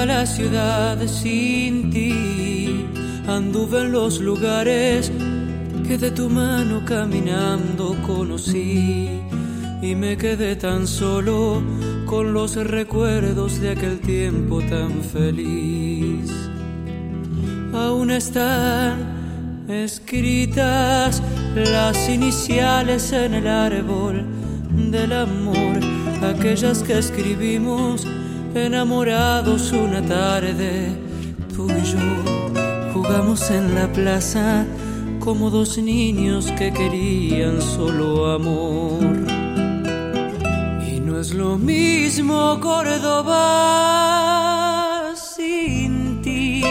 La 0.06 0.26
ciudad 0.26 0.98
sin 1.06 1.90
ti. 1.90 2.86
Anduve 3.26 3.82
en 3.82 3.92
los 3.92 4.20
lugares 4.20 5.12
que 5.86 5.98
de 5.98 6.10
tu 6.10 6.28
mano 6.28 6.84
caminando 6.84 7.96
conocí 8.06 9.08
y 9.80 9.94
me 9.94 10.16
quedé 10.16 10.56
tan 10.56 10.86
solo 10.86 11.62
con 12.06 12.32
los 12.32 12.56
recuerdos 12.56 13.60
de 13.60 13.70
aquel 13.70 14.00
tiempo 14.00 14.60
tan 14.62 15.02
feliz. 15.02 16.30
Aún 17.72 18.10
están 18.10 19.66
escritas 19.68 21.22
las 21.54 22.08
iniciales 22.08 23.12
en 23.12 23.34
el 23.34 23.46
árbol 23.46 24.24
del 24.90 25.12
amor, 25.12 25.78
aquellas 26.22 26.82
que 26.82 26.98
escribimos 26.98 28.06
enamorados 28.54 29.72
una 29.72 30.02
tarde, 30.02 30.88
tú 31.54 31.68
y 31.70 31.82
yo 31.84 31.98
jugamos 32.92 33.50
en 33.50 33.74
la 33.74 33.90
plaza 33.92 34.64
como 35.18 35.50
dos 35.50 35.78
niños 35.78 36.52
que 36.58 36.72
querían 36.72 37.60
solo 37.62 38.32
amor. 38.32 39.02
Y 40.86 41.00
no 41.00 41.18
es 41.20 41.32
lo 41.34 41.56
mismo 41.58 42.58
Córdoba 42.60 43.32
sin 45.14 46.20
ti. 46.22 46.62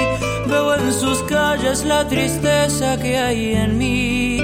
Veo 0.47 0.75
en 0.75 0.93
sus 0.93 1.23
calles 1.23 1.85
la 1.85 2.07
tristeza 2.07 2.97
que 2.99 3.17
hay 3.17 3.55
en 3.55 3.77
mí. 3.77 4.37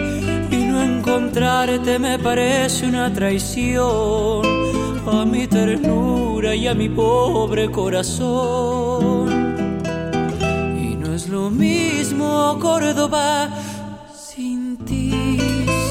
Y 0.51 0.55
no 0.55 0.81
encontrarte 0.81 1.99
me 1.99 2.17
parece 2.17 2.85
una 2.87 3.11
traición 3.13 4.66
a 5.07 5.25
mi 5.25 5.47
ternura 5.47 6.53
y 6.55 6.67
a 6.67 6.73
mi 6.73 6.89
pobre 6.89 7.71
corazón. 7.71 9.27
Y 10.81 10.95
no 10.95 11.13
es 11.13 11.27
lo 11.29 11.49
mismo 11.49 12.57
Córdoba 12.59 13.49
sin 14.13 14.77
ti. 14.77 15.11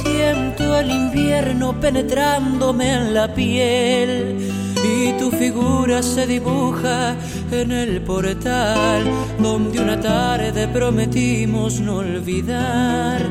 Siento 0.02 0.76
el 0.79 0.90
invierno 0.90 1.79
penetrándome 1.81 2.92
en 2.92 3.14
la 3.14 3.33
piel. 3.35 4.50
Y 4.85 5.12
tu 5.18 5.31
figura 5.31 6.02
se 6.02 6.26
dibuja 6.26 7.16
en 7.50 7.72
el 7.72 8.02
portal 8.02 9.05
donde 9.40 9.81
una 9.81 10.00
tarde 10.00 10.68
prometimos 10.68 11.81
no 11.81 11.96
olvidar 11.96 13.22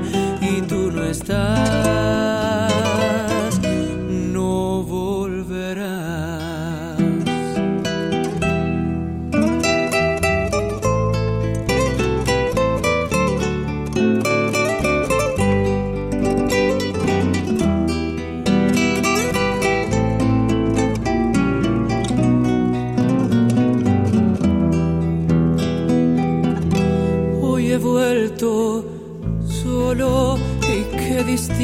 y 0.42 0.62
tú 0.62 0.92
no 0.92 1.04
estás, 1.04 2.74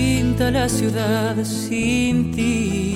distinta 0.01 0.49
la 0.51 0.67
ciudad 0.67 1.35
sin 1.43 2.31
ti. 2.31 2.93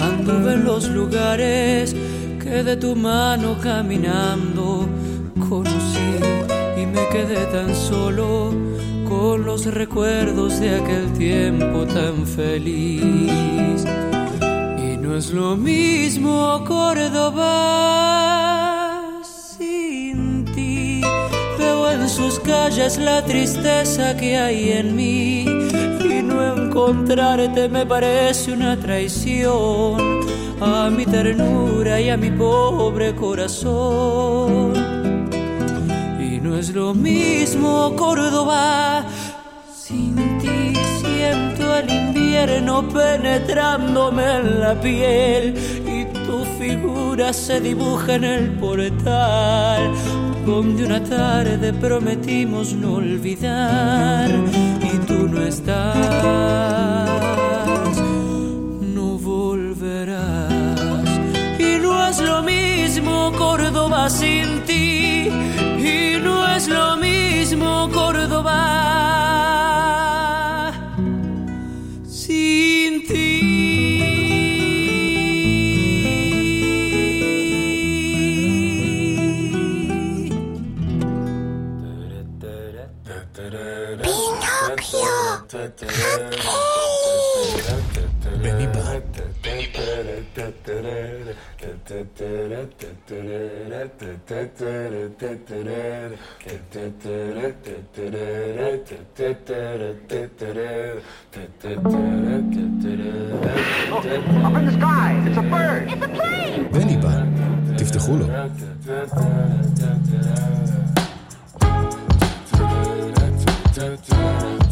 Anduve 0.00 0.54
en 0.54 0.64
los 0.64 0.88
lugares 0.88 1.94
que 2.42 2.62
de 2.62 2.76
tu 2.76 2.94
mano 2.94 3.56
caminando 3.60 4.88
conocí 5.48 6.12
y 6.80 6.86
me 6.86 7.08
quedé 7.08 7.46
tan 7.46 7.74
solo 7.74 8.52
con 9.08 9.44
los 9.44 9.66
recuerdos 9.66 10.60
de 10.60 10.76
aquel 10.76 11.12
tiempo 11.14 11.84
tan 11.86 12.26
feliz. 12.26 13.84
Y 14.84 14.96
no 14.98 15.16
es 15.16 15.32
lo 15.32 15.56
mismo 15.56 16.62
Córdoba 16.66 17.42
sin 19.58 20.44
ti. 20.54 21.00
Veo 21.58 21.90
en 21.90 22.08
sus 22.08 22.38
calles 22.40 22.98
la 22.98 23.24
tristeza 23.24 24.16
que 24.16 24.36
hay 24.36 24.70
en 24.72 24.94
mí. 24.94 25.45
Encontrarte 26.76 27.70
me 27.70 27.86
parece 27.86 28.52
una 28.52 28.76
traición 28.76 29.96
a 30.60 30.90
mi 30.90 31.06
ternura 31.06 31.98
y 31.98 32.10
a 32.10 32.18
mi 32.18 32.30
pobre 32.30 33.14
corazón. 33.14 34.74
Y 36.20 36.38
no 36.38 36.58
es 36.58 36.74
lo 36.74 36.92
mismo 36.92 37.96
Córdoba 37.96 39.06
sin 39.74 40.16
ti. 40.38 40.74
Siento 41.00 41.76
el 41.78 41.90
invierno 41.90 42.86
penetrándome 42.86 44.36
en 44.36 44.60
la 44.60 44.78
piel 44.78 45.54
y 45.86 46.04
tu 46.26 46.44
figura 46.58 47.32
se 47.32 47.58
dibuja 47.58 48.16
en 48.16 48.24
el 48.24 48.50
portal 48.50 49.94
donde 50.44 50.84
una 50.84 51.02
tarde 51.02 51.72
prometimos 51.72 52.74
no 52.74 52.96
olvidar 52.96 54.30
no 55.36 55.42
estás, 55.42 57.06
no 58.80 59.18
volverás. 59.18 61.04
Y 61.58 61.78
no 61.82 62.08
es 62.08 62.18
lo 62.20 62.42
mismo 62.42 63.32
Córdoba 63.36 64.08
sin 64.08 64.62
ti, 64.64 65.28
y 65.78 66.18
no 66.22 66.48
es 66.56 66.68
lo 66.68 66.96
mismo 66.96 67.90
Córdoba 67.92 68.95
a 85.56 85.68
plane. 106.08 106.72
בני 106.72 106.96
בא, 106.96 107.22
תפתחו 107.76 108.16
לו. 108.16 108.26
I 114.18 114.65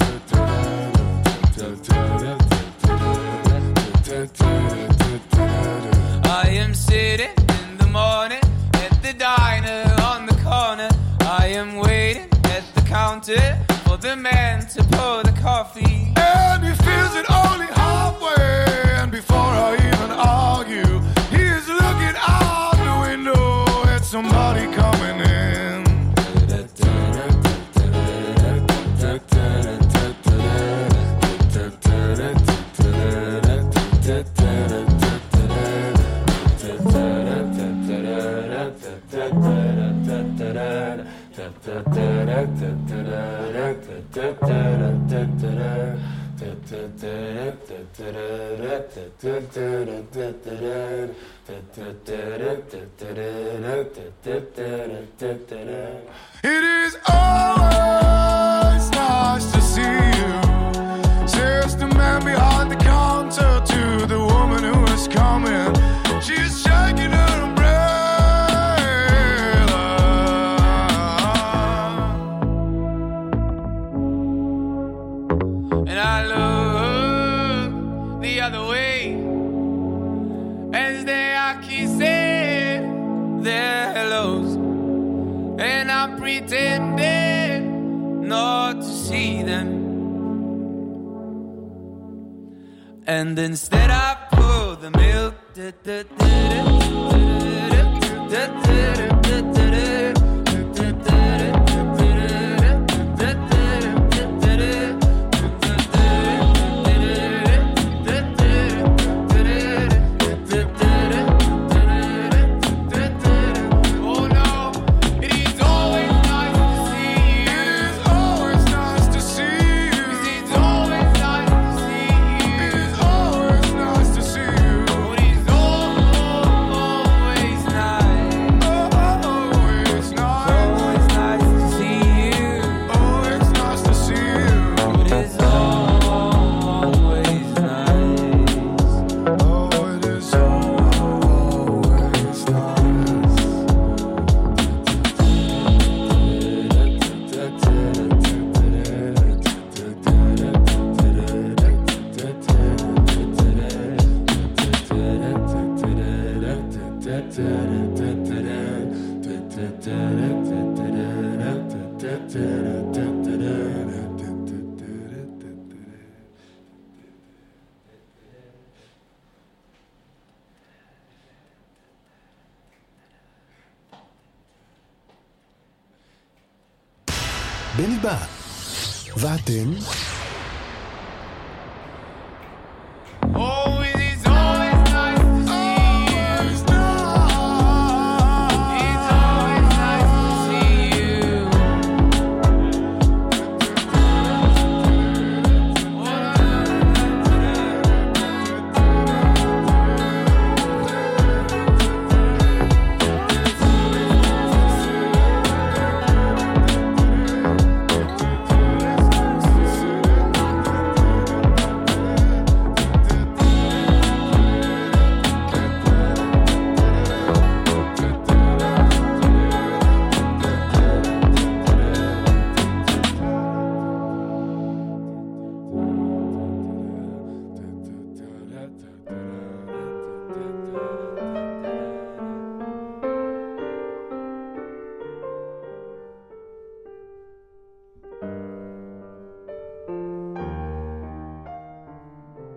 diner 9.37 9.85
on 10.03 10.27
the 10.27 10.35
corner. 10.43 10.89
I 11.21 11.47
am 11.49 11.77
waiting 11.77 12.29
at 12.57 12.65
the 12.75 12.83
counter 12.83 13.59
for 13.85 13.97
the 13.97 14.17
man 14.17 14.67
to 14.75 14.85
pour 14.85 15.23
the 15.23 15.35
coffee. 15.41 15.64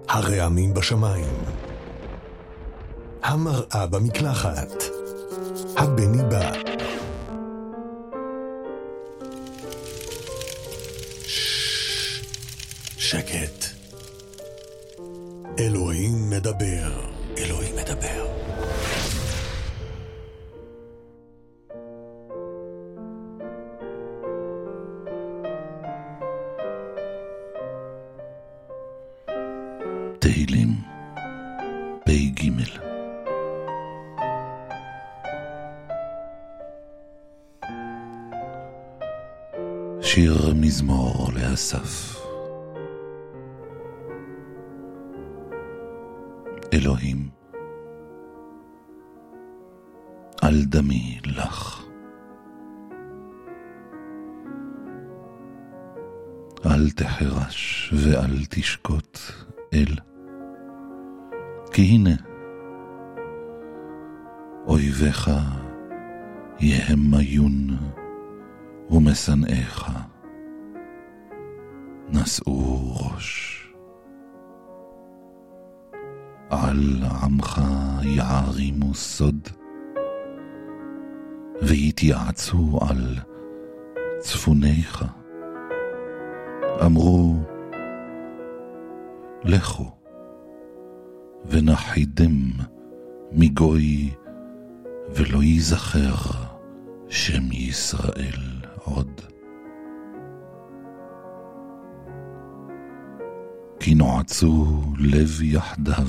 הרעמים 0.09 0.73
בשמיים. 0.73 1.33
המראה 3.23 3.87
במקלחת. 3.87 4.83
הבני 5.77 6.23
בא. 6.23 6.51
שקט. 12.97 13.65
אלוהים 15.59 16.29
מדבר. 16.29 17.06
לאסף 41.73 42.21
אלוהים, 46.73 47.29
על 50.41 50.65
דמי 50.65 51.19
לך. 51.25 51.83
אל 56.65 56.89
תחרש 56.89 57.93
ואל 57.93 58.45
תשקוט 58.49 59.19
אל. 59.73 59.95
כי 61.73 61.81
הנה, 61.81 62.15
אויביך 64.67 65.31
יהמיון 66.59 67.77
ומשנאיך 68.89 69.91
נשאו 72.09 72.93
ראש. 72.95 73.53
על 76.49 77.03
עמך 77.23 77.61
יערימו 78.01 78.93
סוד, 78.93 79.49
ויתייעצו 81.61 82.79
על 82.89 83.15
צפוניך. 84.19 85.05
אמרו, 86.85 87.35
לכו 89.43 89.91
ונחידם 91.45 92.51
מגוי 93.31 94.11
ולא 95.09 95.43
ייזכר 95.43 96.15
שם 97.09 97.51
ישראל 97.51 98.56
כי 103.87 103.95
נועצו 103.95 104.65
לב 104.99 105.41
יחדיו 105.41 106.07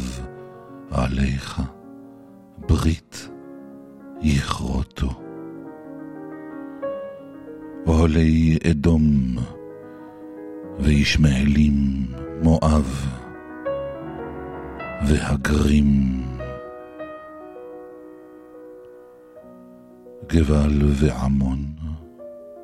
עליך, 0.90 1.62
ברית 2.68 3.28
יכרותו. 4.20 5.22
עולי 7.84 8.58
אדום 8.70 9.36
וישמעאלים 10.78 11.74
מואב 12.42 13.06
והגרים 15.06 16.22
גבל 20.26 20.82
ועמון 20.82 21.64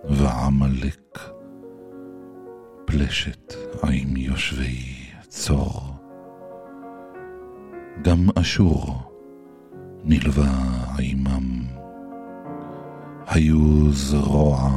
ועמלק 0.05 1.19
פלשת 2.85 3.55
עם 3.83 4.17
יושבי 4.17 5.04
צור. 5.37 5.81
גם 8.03 8.27
אשור 8.35 9.03
נלווה 10.05 10.51
עמם 10.99 11.63
היו 13.27 13.93
זרוע 13.93 14.71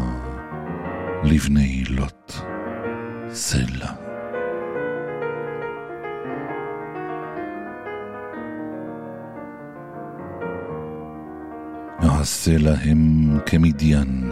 לבני 1.23 1.83
לוט 1.89 2.33
סלע. 3.29 3.91
נעשה 12.01 12.57
להם 12.57 13.37
כמדיין, 13.45 14.31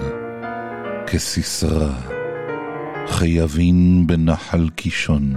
כסיסרא, 1.07 1.93
חייבין 3.07 4.07
בנחל 4.07 4.69
קישון, 4.69 5.33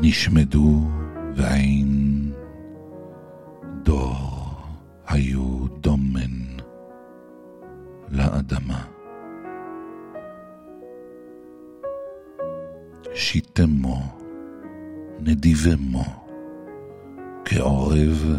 נשמדו 0.00 0.88
ועין 1.34 2.32
דור 3.82 4.14
היו 5.06 5.66
דומן 5.80 6.56
לאדמה. 8.10 8.84
שיתמו, 13.14 14.02
נדיבמו, 15.20 16.04
כעורב 17.44 18.36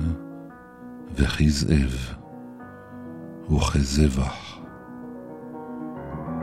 וכזאב, 1.16 2.16
וכזבח, 3.50 4.58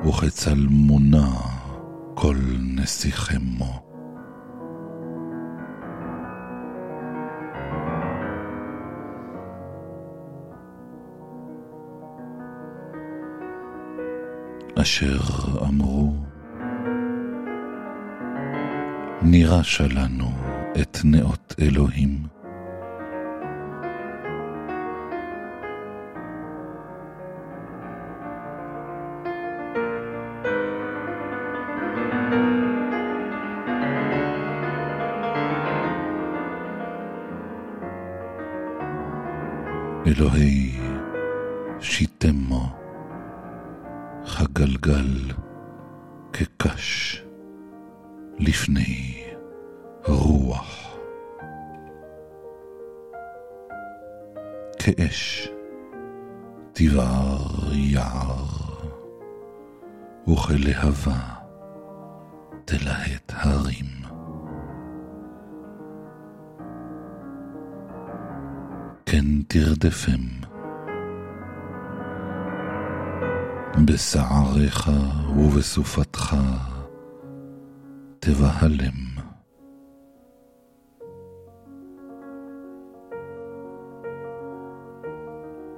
וכצלמונה 0.04 1.30
כל 2.14 2.36
נסיכמו. 2.60 3.89
אשר 14.82 15.18
אמרו, 15.62 16.12
נירשה 19.22 19.86
לנו 19.86 20.30
את 20.80 20.98
נאות 21.04 21.54
אלוהים. 21.60 22.18
אלוהי 40.06 40.70
הגלגל 44.60 45.34
כקש 46.32 47.22
לפני 48.38 49.24
רוח. 50.04 50.96
כאש 54.78 55.48
תבער 56.72 57.72
יער, 57.72 58.46
וכלהבה 60.28 61.20
תלהט 62.64 63.32
הרים. 63.34 63.86
כן 69.06 69.42
תרדפם 69.48 70.49
בשעריך 73.84 74.90
ובסופתך 75.36 76.36
תבהלם. 78.18 79.10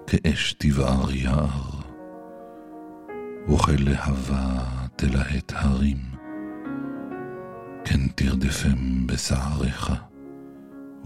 כאש 0.06 0.54
תבער 0.58 1.12
יער, 1.12 1.70
וכלהבה 3.48 4.64
תלהט 4.96 5.52
הרים, 5.56 5.98
כן 7.84 8.08
תרדפם 8.14 9.06
בשעריך, 9.06 9.92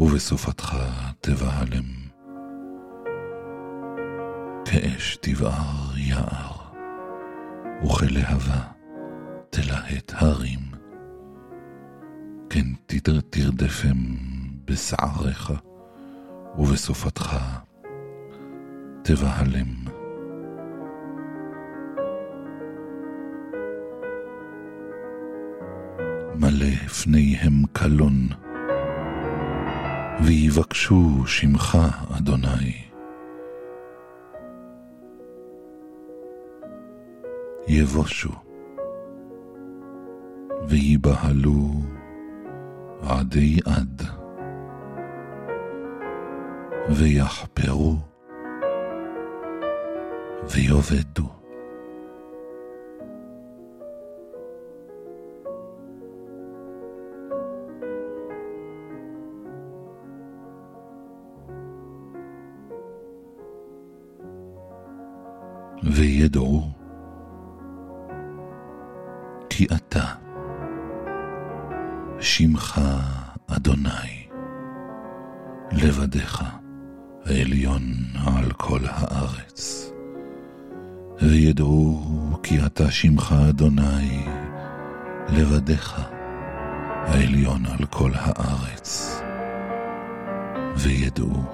ובסופתך 0.00 0.76
תבהלם. 1.20 2.06
כאש 4.64 5.18
תבער 5.20 5.96
יער, 5.96 6.55
וכלהבה 7.84 8.60
תלהט 9.50 10.12
הרים, 10.14 10.58
כן 12.50 12.66
תרדפם 13.30 13.98
בשעריך, 14.64 15.52
ובסופתך 16.58 17.36
תבהלם. 19.02 19.74
מלא 26.34 26.76
פניהם 27.02 27.62
קלון, 27.72 28.28
ויבקשו 30.24 31.26
שמך, 31.26 31.78
אדוני. 32.18 32.85
יבושו, 37.68 38.32
ויבהלו 40.68 41.68
עדי 43.02 43.58
עד, 43.66 44.02
ויחפרו, 46.88 47.96
ויאבדו. 50.50 51.28
וידעו 65.82 66.75
שמך 72.36 72.80
אדוני, 73.46 74.26
לבדך 75.72 76.44
העליון 77.26 77.82
על 78.26 78.52
כל 78.52 78.80
הארץ. 78.84 79.90
וידעו 81.22 82.00
כי 82.42 82.66
אתה 82.66 82.90
שמך 82.90 83.34
אדוני, 83.48 84.26
לבדך 85.28 86.02
העליון 87.06 87.66
על 87.66 87.86
כל 87.86 88.10
הארץ. 88.14 89.20
וידעו 90.76 91.44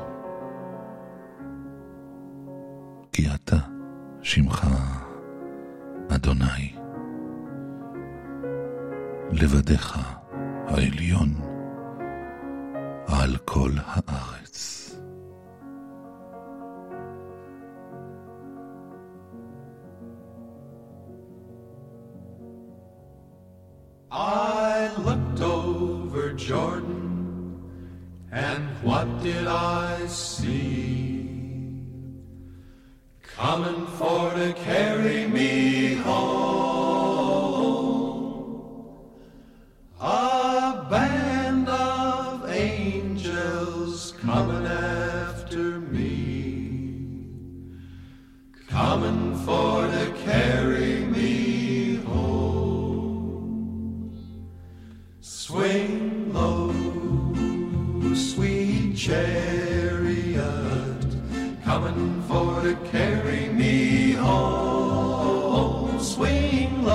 כי 3.13 3.27
אתה 3.35 3.59
שמך 4.23 4.67
אדוני. 6.09 6.75
לבדך 9.33 10.22
העליון 10.69 11.29
על 13.07 13.37
כל 13.45 13.71
הארץ. 13.87 14.42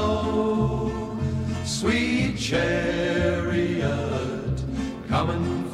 Swing 0.08 0.26
low, 0.26 1.18
sweet 1.66 2.38
chariot, 2.38 3.84
coming 5.10 5.67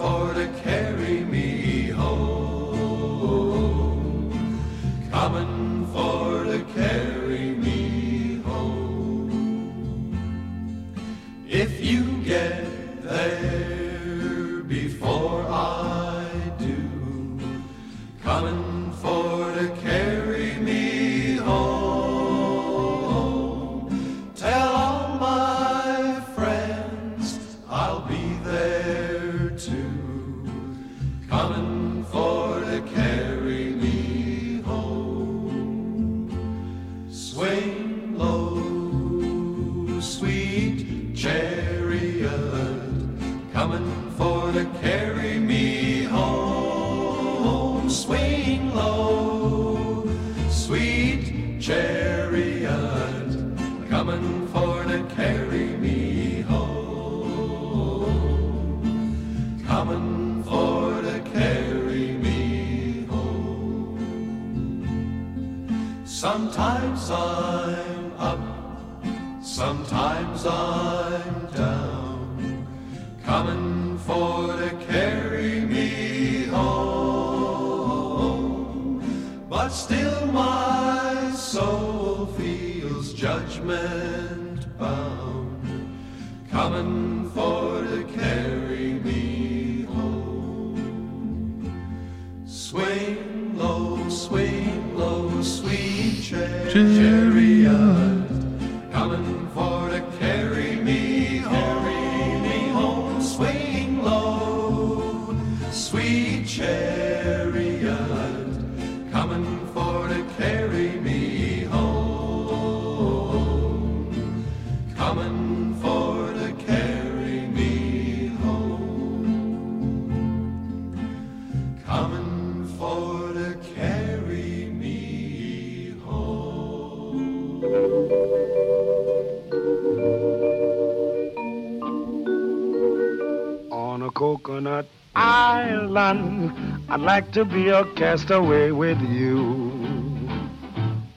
like 137.04 137.34
to 137.34 137.44
be 137.44 137.68
a 137.68 137.84
castaway 137.96 138.72
with 138.72 139.00
you. 139.02 139.72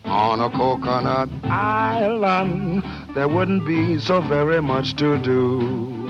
On 0.04 0.40
a 0.40 0.50
coconut 0.50 1.28
island, 1.44 2.82
there 3.14 3.28
wouldn't 3.28 3.64
be 3.64 4.00
so 4.00 4.20
very 4.20 4.60
much 4.60 4.96
to 4.96 5.16
do. 5.18 6.04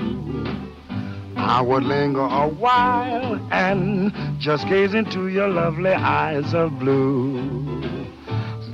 I 1.35 1.61
would 1.61 1.83
linger 1.83 2.21
a 2.21 2.47
while 2.47 3.39
and 3.51 4.11
just 4.39 4.67
gaze 4.67 4.95
into 4.95 5.27
your 5.27 5.47
lovely 5.47 5.93
eyes 5.93 6.55
of 6.55 6.79
blue. 6.79 7.81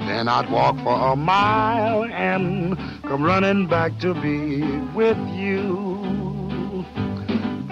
Then 0.08 0.30
I'd 0.30 0.50
walk 0.50 0.78
for 0.84 1.12
a 1.12 1.18
mile 1.18 2.06
and 2.06 2.78
come 3.04 3.24
running 3.24 3.68
back 3.68 4.00
to 4.00 4.14
be 4.14 4.62
with 4.96 5.18
you. 5.36 6.86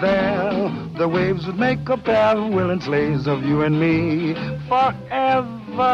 There, 0.00 0.51
the 1.02 1.08
waves 1.08 1.44
would 1.48 1.58
make 1.58 1.88
a 1.88 1.96
pair 1.96 2.36
of 2.36 2.54
willing 2.54 2.80
slaves 2.80 3.26
of 3.26 3.44
you 3.44 3.62
and 3.62 3.80
me 3.80 4.34
forever. 4.68 5.84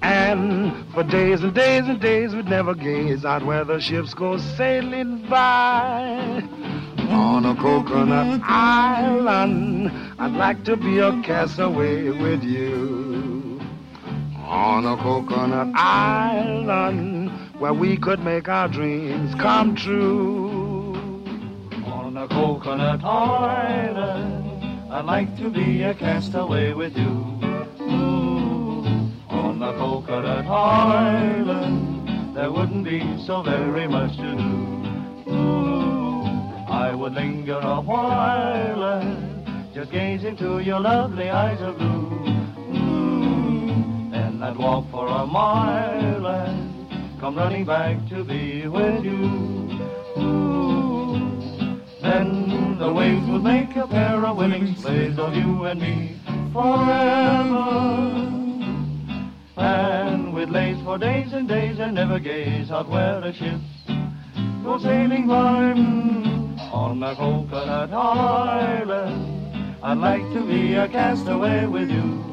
And 0.00 0.90
for 0.94 1.02
days 1.02 1.42
and 1.42 1.52
days 1.52 1.84
and 1.86 2.00
days 2.00 2.34
we'd 2.34 2.48
never 2.48 2.74
gaze 2.74 3.22
out 3.26 3.44
where 3.44 3.64
the 3.64 3.78
ships 3.78 4.14
go 4.14 4.38
sailing 4.38 5.26
by. 5.28 6.42
On 7.10 7.44
a 7.44 7.54
coconut 7.54 8.40
island, 8.44 9.92
I'd 10.18 10.32
like 10.32 10.64
to 10.64 10.78
be 10.78 10.98
a 11.00 11.20
castaway 11.20 12.08
with 12.08 12.42
you. 12.42 13.60
On 14.38 14.86
a 14.86 14.96
coconut 14.96 15.74
island, 15.74 17.30
where 17.60 17.74
we 17.74 17.98
could 17.98 18.20
make 18.20 18.48
our 18.48 18.68
dreams 18.68 19.34
come 19.34 19.76
true. 19.76 20.49
On 22.20 22.26
a 22.26 22.34
coconut 22.34 23.02
island, 23.02 24.92
I'd 24.92 25.06
like 25.06 25.38
to 25.38 25.48
be 25.48 25.82
a 25.84 25.94
castaway 25.94 26.74
with 26.74 26.94
you. 26.94 27.08
Ooh, 27.80 28.84
on 29.30 29.62
a 29.62 29.72
coconut 29.72 30.44
island, 30.46 32.36
there 32.36 32.52
wouldn't 32.52 32.84
be 32.84 33.00
so 33.24 33.40
very 33.40 33.88
much 33.88 34.18
to 34.18 34.36
do. 34.36 35.32
Ooh, 35.32 36.20
I 36.68 36.94
would 36.94 37.14
linger 37.14 37.58
a 37.58 37.80
while 37.80 38.84
and 38.84 39.72
just 39.72 39.90
gaze 39.90 40.22
into 40.22 40.58
your 40.58 40.80
lovely 40.80 41.30
eyes 41.30 41.62
of 41.62 41.78
blue. 41.78 42.20
Ooh, 42.76 44.10
then 44.10 44.42
I'd 44.42 44.58
walk 44.58 44.90
for 44.90 45.06
a 45.06 45.26
mile 45.26 46.26
and 46.26 47.18
come 47.18 47.36
running 47.36 47.64
back 47.64 47.96
to 48.10 48.22
be 48.24 48.68
with 48.68 49.06
you. 49.06 49.19
The 53.10 53.26
would 53.26 53.42
make 53.42 53.74
a 53.74 53.86
pair 53.88 54.24
of 54.24 54.36
willing 54.36 54.76
slaves 54.76 55.18
of 55.18 55.34
you 55.34 55.64
and 55.64 55.80
me 55.80 56.16
forever. 56.52 57.66
And 59.56 60.32
we'd 60.32 60.48
for 60.84 60.96
days 60.96 61.32
and 61.32 61.48
days 61.48 61.80
and 61.80 61.96
never 61.96 62.20
gaze 62.20 62.70
out 62.70 62.88
where 62.88 63.20
the 63.20 63.32
ships 63.32 63.64
go 64.62 64.78
sailing 64.78 65.26
by 65.26 65.72
on 66.72 67.02
a 67.02 67.16
coconut 67.16 67.92
island. 67.92 69.76
I'd 69.82 69.98
like 69.98 70.22
to 70.34 70.46
be 70.46 70.74
a 70.74 70.86
castaway 70.86 71.66
with 71.66 71.90
you. 71.90 72.24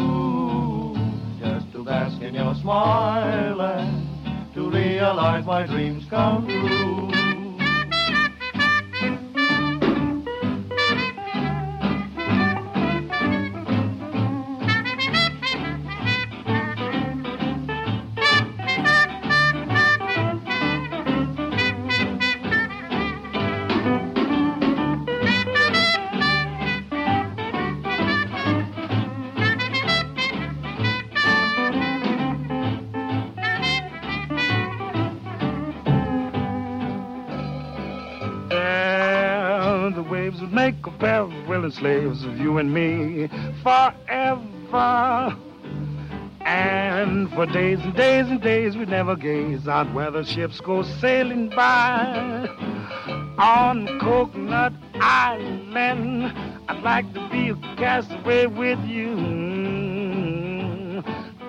Ooh, 0.00 0.94
just 1.40 1.72
to 1.72 1.84
bask 1.84 2.22
in 2.22 2.34
your 2.34 2.54
smile 2.54 3.60
and 3.60 4.54
to 4.54 4.70
realize 4.70 5.44
my 5.44 5.66
dreams 5.66 6.04
come 6.08 6.46
true. 6.46 6.91
Slaves 41.72 42.24
of 42.24 42.38
you 42.38 42.58
and 42.58 42.72
me 42.72 43.28
forever. 43.62 45.36
And 46.44 47.30
for 47.32 47.46
days 47.46 47.80
and 47.80 47.94
days 47.94 48.26
and 48.26 48.40
days 48.42 48.76
we 48.76 48.84
never 48.84 49.16
gaze 49.16 49.68
out 49.68 49.92
where 49.94 50.10
the 50.10 50.24
ships 50.24 50.60
go 50.60 50.82
sailing 50.82 51.48
by. 51.50 52.48
On 53.38 53.86
Coconut 54.00 54.72
Island, 54.94 56.32
I'd 56.68 56.82
like 56.82 57.12
to 57.14 57.28
be 57.30 57.50
a 57.50 57.54
castaway 57.76 58.46
with 58.46 58.78
you. 58.86 59.16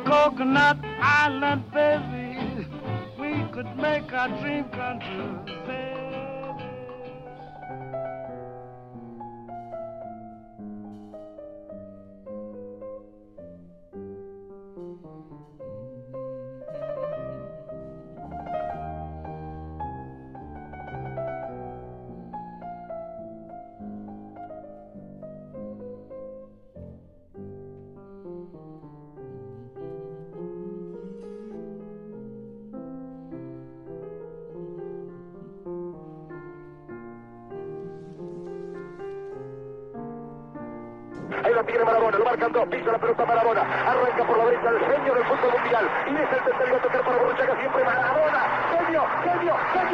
Coconut 0.05 0.77
Island, 0.99 1.63
baby, 1.71 2.67
we 3.19 3.43
could 3.51 3.75
make 3.77 4.13
our 4.13 4.29
dream 4.39 4.65
come 4.69 4.99
true. 4.99 5.92
Tiene 41.65 41.83
lo 41.83 42.25
marcan 42.25 42.51
dos, 42.51 42.67
pisa 42.67 42.91
la 42.91 42.97
pelota 42.97 43.25
Marabona, 43.25 43.61
arranca 43.61 44.23
por 44.25 44.37
la 44.37 44.45
derecha 44.45 44.69
el 44.69 44.79
genio 44.79 45.13
del 45.13 45.25
fútbol 45.25 45.51
mundial. 45.53 45.89
Y 46.07 46.15
es 46.15 46.69
el 46.69 46.75
a 46.75 46.81
tocar 46.81 47.01
para 47.03 47.17
Borruchaga 47.17 47.59
siempre. 47.59 47.83
Marabona, 47.83 48.41
genio, 48.71 49.03
genio, 49.23 49.55
genio. 49.73 49.93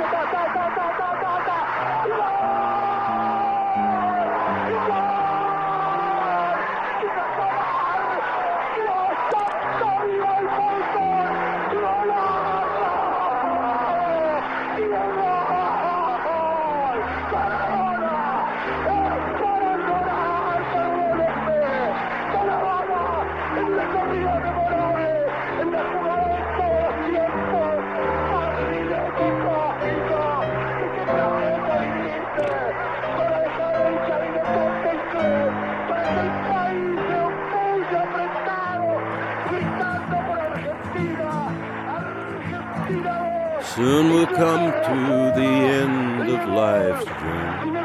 Soon 43.80 44.12
we'll 44.12 44.28
come 44.28 44.74
to 44.74 45.40
the 45.40 45.52
end 45.82 46.30
of 46.30 46.50
life's 46.50 47.06
journey. 47.06 47.80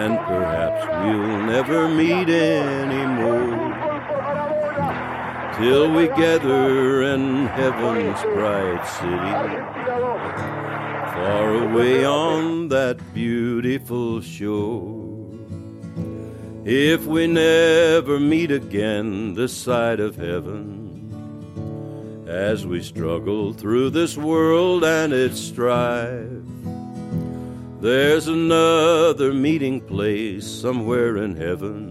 And 0.00 0.18
perhaps 0.18 0.82
we'll 1.04 1.42
never 1.44 1.88
meet 1.90 2.30
anymore. 2.30 3.52
Till 5.58 5.92
we 5.92 6.06
gather 6.08 7.02
in 7.02 7.48
heaven's 7.48 8.22
bright 8.22 8.82
city. 8.96 9.34
Far 11.12 11.46
away 11.66 12.06
on 12.06 12.68
that 12.68 12.96
beautiful 13.12 14.22
shore. 14.22 15.04
If 16.64 17.04
we 17.04 17.26
never 17.26 18.18
meet 18.18 18.50
again 18.50 19.34
this 19.34 19.54
side 19.54 20.00
of 20.00 20.16
heaven, 20.16 20.63
as 22.54 22.64
we 22.64 22.80
struggle 22.80 23.52
through 23.52 23.90
this 23.90 24.16
world 24.16 24.84
and 24.84 25.12
its 25.12 25.40
strife. 25.40 26.30
There's 27.80 28.28
another 28.28 29.34
meeting 29.34 29.80
place 29.80 30.46
somewhere 30.46 31.16
in 31.16 31.34
heaven 31.34 31.82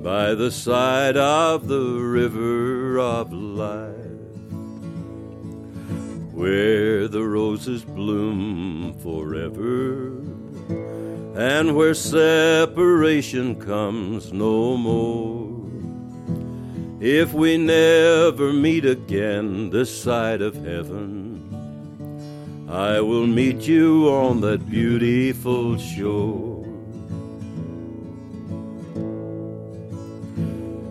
by 0.00 0.34
the 0.34 0.52
side 0.52 1.16
of 1.16 1.66
the 1.66 1.80
river 1.80 3.00
of 3.00 3.32
life 3.32 3.96
where 6.32 7.08
the 7.08 7.24
roses 7.24 7.84
bloom 7.84 8.96
forever 9.00 10.10
and 11.36 11.74
where 11.74 11.94
separation 11.94 13.56
comes 13.56 14.32
no 14.32 14.76
more. 14.76 15.39
If 17.00 17.32
we 17.32 17.56
never 17.56 18.52
meet 18.52 18.84
again 18.84 19.70
this 19.70 20.02
side 20.02 20.42
of 20.42 20.54
heaven, 20.54 21.40
I 22.68 23.00
will 23.00 23.26
meet 23.26 23.66
you 23.66 24.10
on 24.10 24.42
that 24.42 24.68
beautiful 24.68 25.78
shore. 25.78 26.66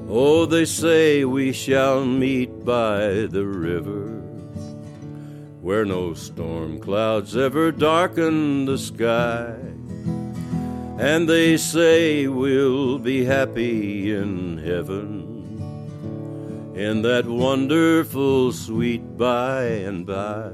Oh, 0.09 0.47
they 0.47 0.65
say 0.65 1.25
we 1.25 1.53
shall 1.53 2.03
meet 2.03 2.65
by 2.65 3.27
the 3.29 3.45
river, 3.45 4.07
where 5.61 5.85
no 5.85 6.15
storm 6.15 6.79
clouds 6.79 7.37
ever 7.37 7.71
darken 7.71 8.65
the 8.65 8.79
sky. 8.79 9.53
And 10.97 11.29
they 11.29 11.55
say 11.57 12.25
we'll 12.25 12.97
be 12.97 13.25
happy 13.25 14.11
in 14.11 14.57
heaven 14.57 15.28
in 16.79 17.01
that 17.01 17.25
wonderful 17.25 18.53
sweet 18.53 19.17
by 19.17 19.63
and 19.63 20.05
by. 20.05 20.49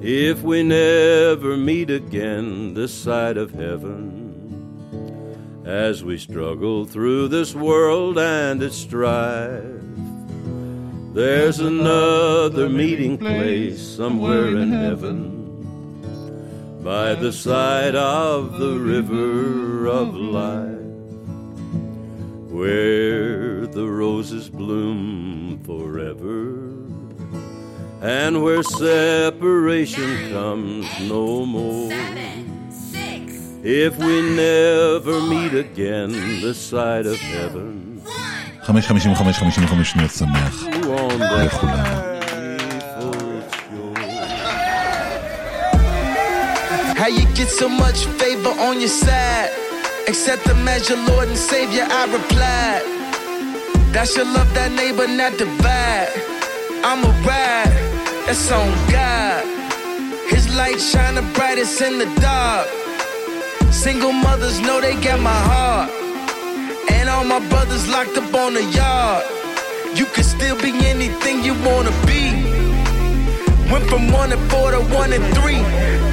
If 0.00 0.40
we 0.40 0.62
never 0.62 1.54
meet 1.58 1.90
again 1.90 2.72
this 2.72 2.94
side 2.94 3.36
of 3.36 3.50
heaven, 3.50 4.22
as 5.66 6.02
we 6.02 6.16
struggle 6.16 6.86
through 6.86 7.28
this 7.28 7.54
world 7.54 8.16
and 8.16 8.62
its 8.62 8.76
strife, 8.76 9.62
there's 11.12 11.58
another 11.58 12.70
meeting 12.70 13.18
place 13.18 13.86
somewhere 13.86 14.56
in 14.56 14.72
heaven 14.72 15.32
by 16.82 17.14
the 17.14 17.34
side 17.34 17.94
of 17.94 18.58
the 18.58 18.78
river 18.78 19.88
of 19.88 20.14
life 20.14 20.70
where 22.50 23.53
the 23.77 23.87
roses 23.87 24.49
bloom 24.49 25.59
forever 25.63 26.35
and 28.01 28.43
where 28.43 28.63
separation 28.63 30.31
comes 30.31 30.87
no 31.01 31.45
more. 31.45 31.91
If 33.61 33.97
we 33.97 34.15
never 34.35 35.15
meet 35.21 35.53
again 35.53 36.11
this 36.41 36.57
side 36.57 37.05
of 37.05 37.17
heaven, 37.17 38.01
5.55 38.65 39.83
שניות 39.83 40.11
שמח 40.11 40.63
on 40.87 41.19
that 41.19 41.45
לכולם. 41.45 42.09
How 46.99 47.07
you 47.07 47.25
get 47.39 47.49
so 47.49 47.67
much 47.69 47.99
favor 48.19 48.53
on 48.67 48.75
your 48.83 48.95
side? 49.05 49.51
Accept 50.09 50.43
the 50.49 50.55
measure, 50.69 50.99
Lord 51.09 51.27
and 51.29 51.37
Savior, 51.37 51.85
I 51.99 52.01
replied. 52.17 52.92
That's 53.94 54.16
your 54.16 54.24
love, 54.24 54.52
that 54.54 54.72
neighbor, 54.72 55.06
not 55.06 55.38
divide. 55.38 56.10
I'm 56.82 57.04
a 57.06 57.12
ride, 57.22 57.70
that's 58.26 58.50
on 58.50 58.66
God. 58.90 59.46
His 60.26 60.52
light 60.56 60.80
shine 60.80 61.14
the 61.14 61.22
brightest 61.32 61.80
in 61.80 61.98
the 61.98 62.10
dark. 62.20 62.66
Single 63.72 64.10
mothers 64.10 64.58
know 64.60 64.80
they 64.80 64.96
got 65.00 65.20
my 65.20 65.30
heart. 65.30 65.90
And 66.90 67.08
all 67.08 67.22
my 67.22 67.38
brothers 67.48 67.86
locked 67.88 68.18
up 68.18 68.34
on 68.34 68.54
the 68.54 68.64
yard. 68.64 69.24
You 69.96 70.06
can 70.06 70.24
still 70.24 70.60
be 70.60 70.74
anything 70.90 71.44
you 71.44 71.54
wanna 71.62 71.94
be. 72.04 72.34
Went 73.70 73.86
from 73.86 74.10
one 74.10 74.32
and 74.32 74.42
four 74.50 74.72
to 74.72 74.80
one 74.90 75.12
and 75.12 75.24
three. 75.38 75.62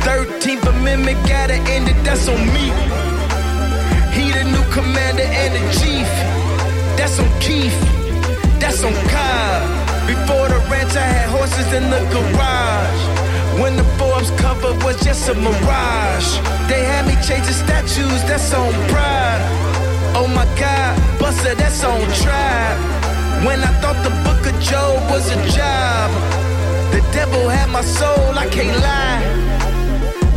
Thirteenth 0.06 0.68
Amendment 0.68 1.18
gotta 1.28 1.58
end 1.74 1.90
it, 1.90 1.98
that's 2.06 2.28
on 2.30 2.46
me. 2.54 2.70
He 4.14 4.30
the 4.30 4.46
new 4.54 4.66
commander 4.70 5.26
and 5.26 5.52
the 5.58 5.64
chief. 5.82 6.41
That's 7.02 7.18
on 7.18 7.32
Keith. 7.40 7.82
That's 8.60 8.84
on 8.84 8.94
Cobb. 9.10 9.62
Before 10.06 10.48
the 10.54 10.62
ranch, 10.70 10.94
I 10.96 11.08
had 11.18 11.30
horses 11.34 11.74
in 11.74 11.90
the 11.90 11.98
garage. 12.14 13.02
When 13.60 13.76
the 13.76 13.84
Forbes 13.98 14.30
cover 14.38 14.72
was 14.86 15.02
just 15.04 15.28
a 15.28 15.34
mirage. 15.34 16.30
They 16.70 16.86
had 16.86 17.08
me 17.08 17.16
chasing 17.26 17.58
statues, 17.58 18.22
that's 18.30 18.54
on 18.54 18.72
pride. 18.94 19.42
Oh 20.14 20.28
my 20.28 20.46
God, 20.62 20.94
Buster, 21.20 21.56
that's 21.56 21.84
on 21.84 22.02
tribe. 22.22 22.78
When 23.48 23.60
I 23.64 23.72
thought 23.82 23.98
the 24.06 24.14
book 24.22 24.46
of 24.46 24.62
Job 24.62 25.02
was 25.10 25.26
a 25.32 25.40
job, 25.58 26.08
the 26.94 27.02
devil 27.18 27.50
had 27.50 27.70
my 27.72 27.82
soul, 27.82 28.38
I 28.38 28.48
can't 28.48 28.78
lie. 28.78 29.26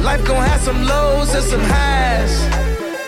Life 0.03 0.25
gon' 0.27 0.43
have 0.43 0.62
some 0.62 0.83
lows 0.87 1.35
and 1.35 1.45
some 1.45 1.61
highs. 1.61 2.35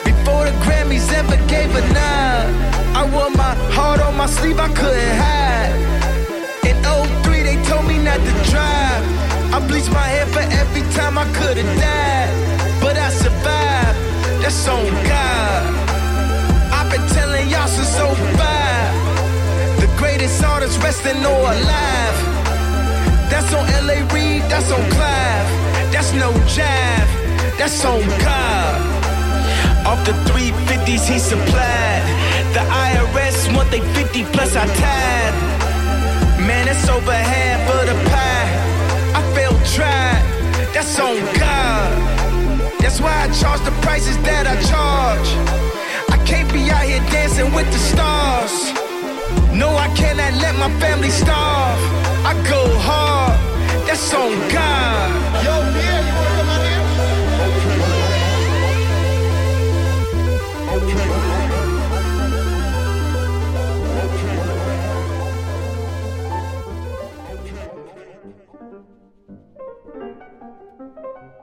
Before 0.04 0.44
the 0.44 0.52
Grammys 0.60 1.10
ever 1.10 1.38
gave 1.48 1.74
a 1.74 1.80
nod, 1.94 2.75
I 2.96 3.02
wore 3.12 3.28
my 3.36 3.54
heart 3.76 4.00
on 4.00 4.16
my 4.16 4.24
sleeve, 4.24 4.58
I 4.58 4.72
couldn't 4.72 5.16
hide. 5.20 5.76
In 6.64 6.76
03, 6.82 7.42
they 7.42 7.62
told 7.68 7.84
me 7.84 7.98
not 7.98 8.16
to 8.16 8.32
drive. 8.48 9.04
I 9.52 9.58
bleached 9.68 9.92
my 9.92 10.08
hair 10.14 10.24
for 10.32 10.40
every 10.40 10.80
time 10.96 11.18
I 11.18 11.26
could've 11.36 11.72
died. 11.76 12.32
But 12.80 12.96
I 12.96 13.10
survived, 13.10 14.00
that's 14.40 14.66
on 14.66 14.88
God. 15.12 15.62
I've 16.72 16.88
been 16.90 17.06
telling 17.12 17.50
y'all 17.50 17.68
since 17.68 18.00
05. 18.00 18.16
The 19.82 19.92
greatest 20.00 20.42
artist 20.42 20.82
resting 20.82 21.20
or 21.20 21.42
alive. 21.52 22.18
That's 23.28 23.52
on 23.52 23.66
LA 23.84 24.08
Reid, 24.14 24.40
that's 24.48 24.72
on 24.72 24.80
Clive. 24.96 25.48
That's 25.92 26.14
no 26.14 26.32
jive, 26.48 27.10
that's 27.58 27.84
on 27.84 28.00
God. 28.24 28.95
Off 29.86 30.04
the 30.04 30.12
350s 30.28 31.06
he 31.06 31.18
supplied. 31.18 32.04
The 32.52 32.64
IRS 32.88 33.54
want 33.54 33.70
they 33.70 33.80
50 33.94 34.24
plus 34.34 34.56
I 34.56 34.66
tied. 34.66 35.34
Man, 36.46 36.66
it's 36.68 36.88
over 36.88 37.12
half 37.12 37.62
of 37.76 37.82
the 37.90 37.96
pie. 38.10 38.50
I 39.18 39.22
felt 39.34 39.58
tried, 39.76 40.22
that's 40.74 40.98
on 40.98 41.16
God. 41.38 42.16
That's 42.80 43.00
why 43.00 43.14
I 43.24 43.26
charge 43.40 43.62
the 43.64 43.74
prices 43.82 44.16
that 44.28 44.46
I 44.46 44.56
charge. 44.70 45.28
I 46.10 46.18
can't 46.24 46.50
be 46.52 46.70
out 46.70 46.84
here 46.84 47.04
dancing 47.10 47.52
with 47.54 47.66
the 47.70 47.78
stars. 47.78 48.54
No, 49.52 49.68
I 49.70 49.88
cannot 49.94 50.32
let 50.42 50.54
my 50.58 50.70
family 50.80 51.10
starve. 51.10 51.80
I 52.26 52.34
go 52.48 52.62
hard, 52.88 53.38
that's 53.86 54.12
on 54.14 54.34
God. 54.50 55.08
Yo, 55.44 55.65
Okay. 60.76 60.92
Okay. 63.96 64.36
Okay. 70.98 71.35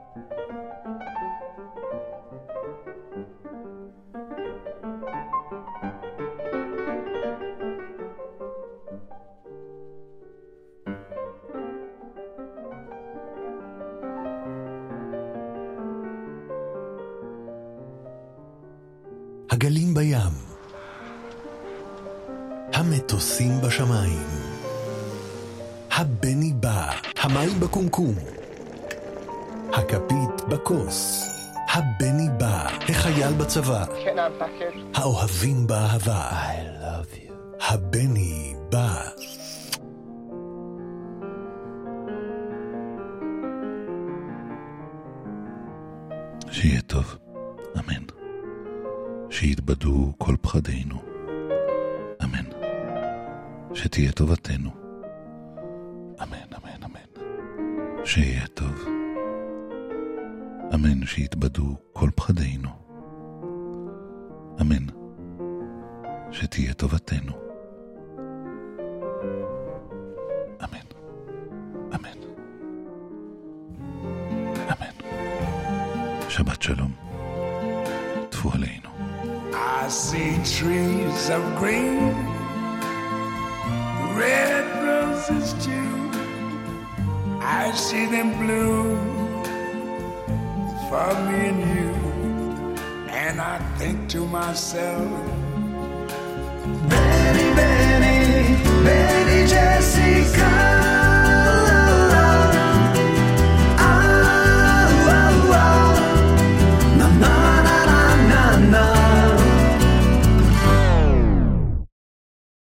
בקומקום, 27.94 28.14
הכפית 29.72 30.48
בכוס, 30.48 31.28
הבני 31.72 32.28
בא, 32.38 32.68
החייל 32.88 33.32
בצבא, 33.32 33.84
האוהבים 34.94 35.66
באהבה, 35.66 36.30
I 36.30 36.82
love 36.82 37.16
you, 37.16 37.32
הבני 37.60 38.54
בא. 38.72 39.08
שיהיה 46.50 46.80
טוב, 46.82 47.16
אמן. 47.78 48.02
שיתבדו 49.30 50.12
כל 50.18 50.36
פחדינו, 50.40 51.02
אמן. 52.24 52.44
שתהיה 53.74 54.12
טובתנו, 54.12 54.83
שיתבדו 61.14 61.76
כל 61.92 62.10
פחדינו, 62.14 62.63